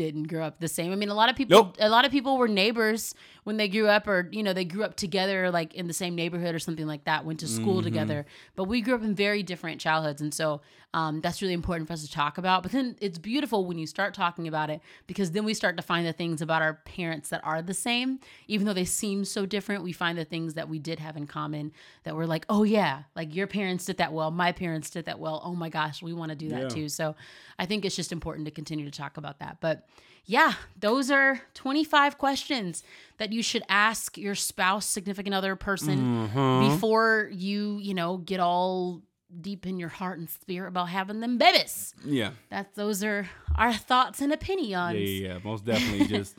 didn't 0.03 0.27
grow 0.29 0.43
up 0.45 0.59
the 0.59 0.67
same. 0.69 0.93
I 0.93 0.95
mean, 0.95 1.09
a 1.09 1.13
lot 1.13 1.29
of 1.29 1.35
people, 1.35 1.57
Nope. 1.57 1.75
a 1.79 1.89
lot 1.89 2.05
of 2.05 2.11
people 2.11 2.37
were 2.37 2.47
neighbors 2.47 3.13
when 3.43 3.57
they 3.57 3.67
grew 3.67 3.87
up, 3.87 4.07
or 4.07 4.29
you 4.31 4.41
know, 4.43 4.53
they 4.53 4.63
grew 4.63 4.83
up 4.83 4.95
together, 4.95 5.51
like 5.51 5.73
in 5.75 5.87
the 5.87 5.93
same 5.93 6.15
neighborhood 6.15 6.55
or 6.55 6.59
something 6.59 6.87
like 6.87 7.03
that. 7.03 7.25
Went 7.25 7.41
to 7.41 7.47
school 7.47 7.75
Mm-hmm. 7.77 7.83
together, 7.83 8.25
but 8.55 8.63
we 8.65 8.79
grew 8.81 8.95
up 8.95 9.03
in 9.03 9.13
very 9.13 9.43
different 9.43 9.81
childhoods, 9.81 10.21
and 10.21 10.33
so 10.33 10.61
um, 10.93 11.21
that's 11.21 11.41
really 11.41 11.53
important 11.53 11.87
for 11.87 11.93
us 11.93 12.01
to 12.03 12.11
talk 12.11 12.37
about. 12.37 12.63
But 12.63 12.71
then 12.71 12.95
it's 13.01 13.17
beautiful 13.19 13.65
when 13.65 13.77
you 13.77 13.85
start 13.85 14.13
talking 14.15 14.47
about 14.47 14.69
it 14.71 14.81
because 15.05 15.31
then 15.31 15.45
we 15.45 15.53
start 15.53 15.77
to 15.77 15.83
find 15.83 16.07
the 16.07 16.13
things 16.13 16.41
about 16.41 16.61
our 16.63 16.75
parents 16.85 17.29
that 17.29 17.41
are 17.43 17.61
the 17.61 17.75
same, 17.75 18.19
even 18.47 18.65
though 18.65 18.73
they 18.73 18.85
seem 18.85 19.23
so 19.25 19.45
different. 19.45 19.83
We 19.83 19.91
find 19.91 20.17
the 20.17 20.25
things 20.25 20.55
that 20.55 20.67
we 20.69 20.79
did 20.79 20.97
have 20.99 21.15
in 21.17 21.27
common 21.27 21.73
that 22.05 22.15
we're 22.15 22.25
like, 22.25 22.45
oh 22.49 22.63
yeah, 22.63 23.03
like 23.15 23.35
your 23.35 23.45
parents 23.45 23.85
did 23.85 23.97
that 23.97 24.13
well, 24.13 24.31
my 24.31 24.51
parents 24.51 24.89
did 24.89 25.05
that 25.05 25.19
well. 25.19 25.41
Oh 25.43 25.53
my 25.53 25.69
gosh, 25.69 26.01
we 26.01 26.13
want 26.13 26.29
to 26.29 26.35
do 26.35 26.49
that 26.49 26.61
Yeah. 26.61 26.67
too. 26.69 26.89
So 26.89 27.15
I 27.59 27.65
think 27.67 27.85
it's 27.85 27.95
just 27.95 28.11
important 28.11 28.45
to 28.45 28.51
continue 28.51 28.85
to 28.85 28.97
talk 28.97 29.17
about 29.17 29.39
that. 29.39 29.57
But 29.61 29.87
yeah, 30.25 30.53
those 30.79 31.09
are 31.11 31.41
25 31.55 32.17
questions 32.17 32.83
that 33.17 33.31
you 33.33 33.41
should 33.43 33.63
ask 33.69 34.17
your 34.17 34.35
spouse, 34.35 34.85
significant 34.85 35.33
other 35.35 35.55
person 35.55 36.29
Mhm. 36.29 36.69
before 36.73 37.29
you, 37.33 37.79
you 37.79 37.93
know, 37.93 38.17
get 38.17 38.39
all 38.39 39.01
deep 39.41 39.65
in 39.65 39.77
your 39.79 39.89
heart 39.89 40.17
and 40.19 40.29
spirit 40.29 40.67
about 40.69 40.89
having 40.89 41.19
them 41.19 41.37
babies. 41.37 41.93
Yeah. 42.05 42.31
That 42.49 42.73
those 42.75 43.03
are 43.03 43.29
our 43.55 43.73
thoughts 43.73 44.21
and 44.21 44.29
Yeah, 44.31 44.35
opinions. 44.35 44.95
yeah, 45.09 45.27
yeah. 45.33 45.37
Most 45.43 45.65
definitely. 45.65 46.07
Just 46.17 46.35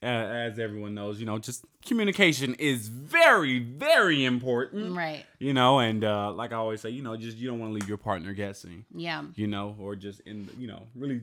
uh, 0.00 0.06
as 0.06 0.58
everyone 0.60 0.94
knows, 0.94 1.18
you 1.18 1.26
know, 1.26 1.38
just 1.40 1.64
communication 1.84 2.54
is 2.54 2.86
very, 2.86 3.58
very 3.58 4.24
important. 4.24 4.94
Right. 4.96 5.24
You 5.40 5.52
know, 5.52 5.80
and 5.80 6.04
uh, 6.04 6.32
like 6.32 6.52
I 6.52 6.56
always 6.56 6.80
say, 6.80 6.90
you 6.90 7.02
know, 7.02 7.16
just 7.16 7.36
you 7.36 7.48
don't 7.48 7.58
want 7.58 7.70
to 7.70 7.74
leave 7.74 7.88
your 7.88 7.98
partner 7.98 8.32
guessing. 8.32 8.84
Yeah. 8.94 9.24
You 9.34 9.48
know, 9.48 9.74
or 9.80 9.96
just 9.96 10.20
in, 10.20 10.48
you 10.56 10.68
know, 10.68 10.86
really 10.94 11.22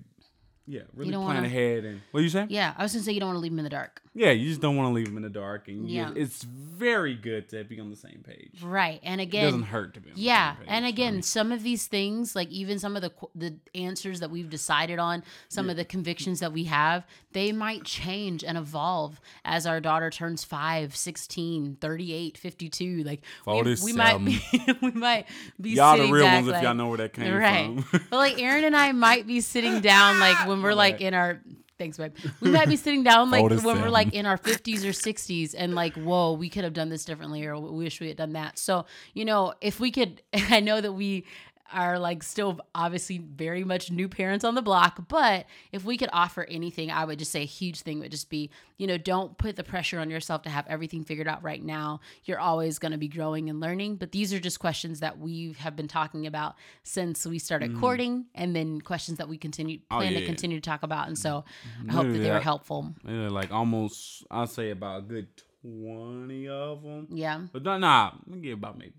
yeah, 0.67 0.81
really 0.95 1.11
don't 1.11 1.23
plan 1.23 1.35
wanna- 1.35 1.47
ahead 1.47 1.85
and 1.85 2.01
what 2.11 2.23
you 2.23 2.29
say? 2.29 2.45
Yeah, 2.49 2.73
I 2.77 2.83
was 2.83 2.93
gonna 2.93 3.03
say 3.03 3.11
you 3.11 3.19
don't 3.19 3.29
want 3.29 3.37
to 3.37 3.41
leave 3.41 3.51
them 3.51 3.59
in 3.59 3.63
the 3.63 3.69
dark. 3.69 4.01
Yeah, 4.17 4.31
you 4.31 4.47
just 4.47 4.61
don't 4.61 4.77
want 4.77 4.87
to 4.89 4.93
leave 4.93 5.07
them 5.07 5.17
in 5.17 5.23
the 5.23 5.29
dark, 5.29 5.67
and 5.67 5.89
Yeah. 5.89 6.07
yeah, 6.07 6.21
it's 6.23 6.41
very 6.43 7.15
good 7.15 7.49
to 7.49 7.63
be 7.65 7.79
on 7.81 7.89
the 7.89 7.97
same 7.97 8.23
page. 8.25 8.61
Right. 8.63 9.01
And 9.03 9.19
It 9.19 9.25
again, 9.25 9.43
doesn't 9.45 9.63
hurt 9.63 9.93
to 9.95 9.99
be 9.99 10.11
on 10.11 10.15
yeah, 10.17 10.51
the 10.51 10.55
same 10.55 10.59
page. 10.59 10.67
and 10.73 10.85
I 10.85 10.89
again, 10.89 11.13
mean, 11.15 11.21
some 11.21 11.51
of 11.51 11.63
these 11.63 11.87
things, 11.87 12.33
like 12.35 12.49
even 12.49 12.79
some 12.79 12.95
of 12.95 13.01
the 13.01 13.11
the 13.35 13.55
answers 13.75 14.21
that 14.21 14.31
we've 14.31 14.49
decided 14.49 14.99
on, 14.99 15.21
some 15.49 15.69
of 15.69 15.75
the 15.75 15.83
convictions 15.85 16.39
that 16.39 16.53
we 16.53 16.63
have, 16.63 17.05
they 17.33 17.51
might 17.51 17.83
change 17.83 18.41
and 18.43 18.57
evolve 18.57 19.19
as 19.43 19.67
our 19.67 19.81
daughter 19.81 20.09
turns 20.09 20.45
5, 20.45 20.95
16, 20.95 21.75
38, 21.81 22.37
52. 22.37 23.03
Like 23.03 23.21
we, 23.45 23.75
we 23.83 23.91
might 23.93 24.23
be 24.23 24.39
we 24.81 24.91
might 24.91 25.25
be 25.59 25.71
y'all 25.71 25.97
the 25.97 26.11
real 26.11 26.23
back, 26.25 26.45
ones 26.45 26.55
if 26.55 26.63
y'all 26.63 26.73
know 26.73 26.87
where 26.87 26.97
that 26.99 27.11
came 27.13 27.33
right. 27.33 27.65
from. 27.83 28.01
but 28.09 28.17
like 28.17 28.41
Aaron 28.41 28.63
and 28.63 28.77
I 28.77 28.93
might 28.93 29.27
be 29.27 29.41
sitting 29.41 29.81
down 29.81 30.19
like 30.21 30.47
when 30.47 30.61
we're 30.61 30.73
like 30.73 31.01
in 31.01 31.13
our 31.13 31.41
thanks 31.77 31.97
babe. 31.97 32.13
We 32.41 32.51
might 32.51 32.69
be 32.69 32.75
sitting 32.75 33.03
down 33.03 33.31
like 33.31 33.43
when 33.43 33.81
we're 33.81 33.89
like 33.89 34.13
in 34.13 34.25
our 34.25 34.37
50s 34.37 34.83
or 34.83 34.89
60s 34.89 35.55
and 35.57 35.75
like 35.75 35.95
whoa, 35.95 36.33
we 36.33 36.49
could 36.49 36.63
have 36.63 36.73
done 36.73 36.89
this 36.89 37.05
differently 37.05 37.45
or 37.45 37.57
we 37.59 37.83
wish 37.83 37.99
we 37.99 38.07
had 38.07 38.17
done 38.17 38.33
that. 38.33 38.57
So, 38.57 38.85
you 39.13 39.25
know, 39.25 39.53
if 39.61 39.79
we 39.79 39.91
could 39.91 40.21
I 40.33 40.59
know 40.59 40.81
that 40.81 40.93
we 40.93 41.25
are 41.73 41.97
like 41.99 42.23
still 42.23 42.59
obviously 42.73 43.17
very 43.17 43.63
much 43.63 43.89
new 43.91 44.07
parents 44.07 44.45
on 44.45 44.55
the 44.55 44.61
block, 44.61 45.07
but 45.07 45.45
if 45.71 45.83
we 45.83 45.97
could 45.97 46.09
offer 46.13 46.43
anything, 46.43 46.91
I 46.91 47.05
would 47.05 47.19
just 47.19 47.31
say 47.31 47.41
a 47.41 47.45
huge 47.45 47.81
thing 47.81 47.99
would 47.99 48.11
just 48.11 48.29
be, 48.29 48.49
you 48.77 48.87
know, 48.87 48.97
don't 48.97 49.37
put 49.37 49.55
the 49.55 49.63
pressure 49.63 49.99
on 49.99 50.09
yourself 50.09 50.43
to 50.43 50.49
have 50.49 50.65
everything 50.67 51.03
figured 51.03 51.27
out 51.27 51.43
right 51.43 51.63
now. 51.63 52.01
You're 52.25 52.39
always 52.39 52.79
going 52.79 52.91
to 52.91 52.97
be 52.97 53.07
growing 53.07 53.49
and 53.49 53.59
learning, 53.59 53.95
but 53.95 54.11
these 54.11 54.33
are 54.33 54.39
just 54.39 54.59
questions 54.59 54.99
that 54.99 55.17
we 55.17 55.55
have 55.59 55.75
been 55.75 55.87
talking 55.87 56.27
about 56.27 56.55
since 56.83 57.25
we 57.25 57.39
started 57.39 57.71
mm. 57.71 57.79
courting 57.79 58.25
and 58.35 58.55
then 58.55 58.81
questions 58.81 59.17
that 59.17 59.27
we 59.27 59.37
continue. 59.37 59.79
Oh, 59.89 59.97
plan 59.97 60.13
to 60.13 60.25
continue 60.25 60.57
to 60.59 60.69
talk 60.69 60.83
about. 60.83 61.07
And 61.07 61.17
so 61.17 61.45
I 61.87 61.91
hope 61.91 62.07
that 62.07 62.19
they 62.19 62.31
were 62.31 62.39
helpful. 62.39 62.93
yeah, 63.07 63.29
like 63.29 63.51
almost, 63.51 64.25
I'll 64.29 64.47
say 64.47 64.69
about 64.69 64.99
a 64.99 65.01
good 65.01 65.27
twenty 65.61 66.47
of 66.47 66.83
them. 66.83 67.07
Yeah. 67.09 67.41
But 67.51 67.63
no, 67.63 67.77
nah, 67.77 68.11
I'm 68.11 68.21
gonna 68.29 68.41
give 68.41 68.57
about 68.57 68.77
maybe 68.77 68.93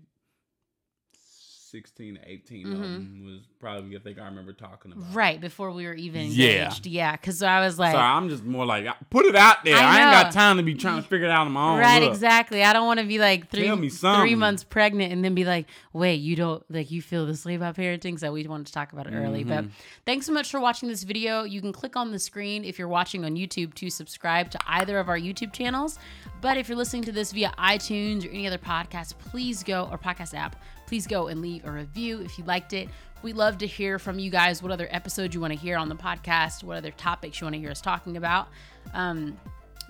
sixteen 1.77 2.15
to 2.15 2.21
18 2.25 2.67
of 2.73 2.79
Mhm. 2.79 2.81
them 2.81 3.23
was 3.25 3.41
probably 3.59 3.95
I 3.95 3.99
think 3.99 4.17
I 4.19 4.25
remember 4.25 4.51
talking 4.53 4.91
about. 4.91 5.13
Right 5.13 5.39
before 5.39 5.71
we 5.71 5.85
were 5.85 5.93
even 5.93 6.31
Yeah. 6.31 6.65
engaged. 6.65 6.87
Yeah. 6.87 7.15
Cause 7.17 7.43
I 7.43 7.59
was 7.59 7.77
like, 7.77 7.91
Sorry, 7.93 8.03
I'm 8.03 8.29
just 8.29 8.43
more 8.43 8.65
like 8.65 8.87
put 9.11 9.25
it 9.25 9.35
out 9.35 9.63
there. 9.63 9.75
I 9.75 9.79
I, 9.79 10.01
ain't 10.01 10.11
got 10.23 10.31
time 10.31 10.57
to 10.57 10.63
be 10.63 10.73
trying 10.73 11.01
to 11.03 11.07
figure 11.07 11.27
it 11.27 11.31
out 11.31 11.45
on 11.45 11.51
my 11.51 11.73
own. 11.73 11.79
Right, 11.79 12.01
Look, 12.01 12.11
exactly. 12.13 12.63
I 12.63 12.73
don't 12.73 12.87
want 12.87 12.99
to 12.99 13.05
be 13.05 13.19
like 13.19 13.49
three 13.49 13.69
three 13.89 14.35
months 14.35 14.63
pregnant 14.63 15.13
and 15.13 15.23
then 15.23 15.35
be 15.35 15.45
like, 15.45 15.67
wait, 15.93 16.15
you 16.15 16.35
don't 16.35 16.63
like 16.71 16.89
you 16.89 17.01
feel 17.01 17.25
this 17.27 17.45
way 17.45 17.55
about 17.55 17.75
parenting. 17.75 18.19
So 18.19 18.31
we 18.31 18.47
wanted 18.47 18.67
to 18.67 18.73
talk 18.73 18.91
about 18.93 19.05
it 19.07 19.13
early. 19.13 19.43
But 19.43 19.65
Mm-hmm. 19.65 19.71
thanks 20.05 20.25
so 20.25 20.33
much 20.33 20.49
for 20.49 20.59
watching 20.59 20.89
this 20.89 21.03
video. 21.03 21.43
You 21.43 21.61
can 21.61 21.73
click 21.73 21.95
on 21.95 22.11
the 22.11 22.19
screen 22.19 22.63
if 22.65 22.79
you're 22.79 22.87
watching 22.87 23.23
on 23.23 23.35
YouTube 23.35 23.73
to 23.75 23.89
subscribe 23.91 24.49
to 24.51 24.59
either 24.67 24.97
of 24.99 25.09
our 25.09 25.17
YouTube 25.19 25.53
channels. 25.53 25.99
But 26.41 26.57
if 26.57 26.67
you're 26.69 26.77
listening 26.77 27.03
to 27.03 27.11
this 27.11 27.31
via 27.31 27.51
iTunes 27.57 28.25
or 28.25 28.29
any 28.29 28.45
other 28.47 28.57
podcast, 28.59 29.17
please 29.17 29.63
go 29.63 29.87
or 29.91 29.97
podcast 29.97 30.33
app, 30.35 30.55
please 30.87 31.05
go 31.05 31.27
and 31.27 31.41
leave 31.41 31.65
a 31.65 31.71
review 31.71 32.21
if 32.21 32.39
you 32.39 32.43
liked 32.45 32.73
it. 32.73 32.89
We 33.21 33.33
love 33.33 33.59
to 33.59 33.67
hear 33.67 33.99
from 33.99 34.19
you 34.19 34.31
guys 34.31 34.63
what 34.63 34.71
other 34.71 34.87
episodes 34.91 35.35
you 35.35 35.41
want 35.41 35.53
to 35.53 35.59
hear 35.59 35.77
on 35.77 35.89
the 35.89 35.95
podcast, 35.95 36.63
what 36.63 36.77
other 36.77 36.91
topics 36.91 37.39
you 37.39 37.45
want 37.45 37.55
to 37.55 37.59
hear 37.59 37.71
us 37.71 37.81
talking 37.81 38.17
about. 38.17 38.47
Um, 38.93 39.37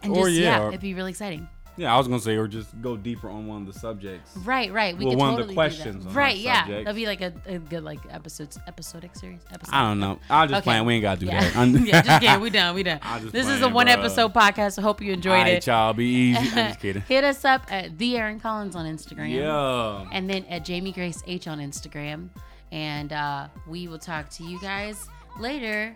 and 0.04 0.16
Or, 0.16 0.28
just, 0.28 0.40
yeah, 0.40 0.60
yeah, 0.60 0.68
it'd 0.70 0.82
be 0.82 0.94
really 0.94 1.12
exciting. 1.12 1.48
Yeah, 1.78 1.94
I 1.94 1.98
was 1.98 2.08
gonna 2.08 2.20
say, 2.20 2.36
or 2.36 2.48
just 2.48 2.82
go 2.82 2.98
deeper 2.98 3.30
on 3.30 3.46
one 3.48 3.68
of 3.68 3.72
the 3.74 3.80
subjects. 3.80 4.36
Right, 4.38 4.74
right. 4.74 4.98
We 4.98 5.06
Well, 5.06 5.14
could 5.14 5.20
one 5.20 5.40
of 5.40 5.48
the 5.48 5.54
questions 5.54 6.06
on. 6.08 6.14
Right, 6.14 6.36
yeah. 6.38 6.62
subject. 6.62 6.86
That'd 6.86 6.96
be 6.96 7.06
like 7.06 7.22
a, 7.22 7.34
a 7.46 7.60
good 7.60 7.84
like 7.84 8.00
episodes 8.10 8.58
episodic 8.68 9.16
series. 9.16 9.42
Episode. 9.54 9.74
I 9.76 9.88
don't 9.88 10.00
know. 10.00 10.20
I'll 10.30 10.48
just 10.48 10.58
Okay. 10.58 10.64
plan. 10.64 10.86
We 10.86 10.96
ain't 10.96 11.04
gotta 11.04 11.20
do 11.20 11.28
Yeah, 11.28 11.42
that. 11.50 11.68
Yeah. 11.86 12.02
Just 12.02 12.22
kidding. 12.22 12.42
We 12.42 12.50
done. 12.50 12.74
We 12.76 12.84
done. 12.84 13.00
This 13.32 13.48
is 13.48 13.62
a 13.62 13.70
one 13.70 13.86
bruh. 13.88 13.92
episode 13.92 14.34
podcast. 14.34 14.80
I 14.80 14.82
hope 14.82 15.02
you 15.02 15.14
enjoyed 15.14 15.34
All 15.38 15.44
right, 15.44 15.54
it. 15.54 15.68
y'all. 15.68 15.94
Be 15.94 16.06
easy. 16.06 16.38
I'm 16.40 16.46
just 16.70 16.80
kidding. 16.82 17.02
Hit 17.04 17.24
us 17.24 17.46
up 17.46 17.72
at 17.72 17.98
the 17.98 18.18
Aaron 18.18 18.40
Collins 18.40 18.76
on 18.76 18.86
Instagram. 18.86 19.32
Yeah. 19.34 20.08
And 20.12 20.30
then 20.30 20.46
at 20.46 20.66
Jamie 20.66 20.92
Grace 20.92 21.22
H 21.28 21.48
on 21.48 21.60
Instagram. 21.60 22.30
And 22.72 23.14
uh, 23.14 23.48
we 23.68 23.88
will 23.88 24.00
talk 24.00 24.30
to 24.32 24.44
you 24.44 24.60
guys 24.62 25.08
later. 25.40 25.94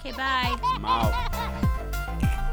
Okay, 0.00 0.12
bye. 0.12 0.56
I'm 0.64 0.84
out. 0.84 2.43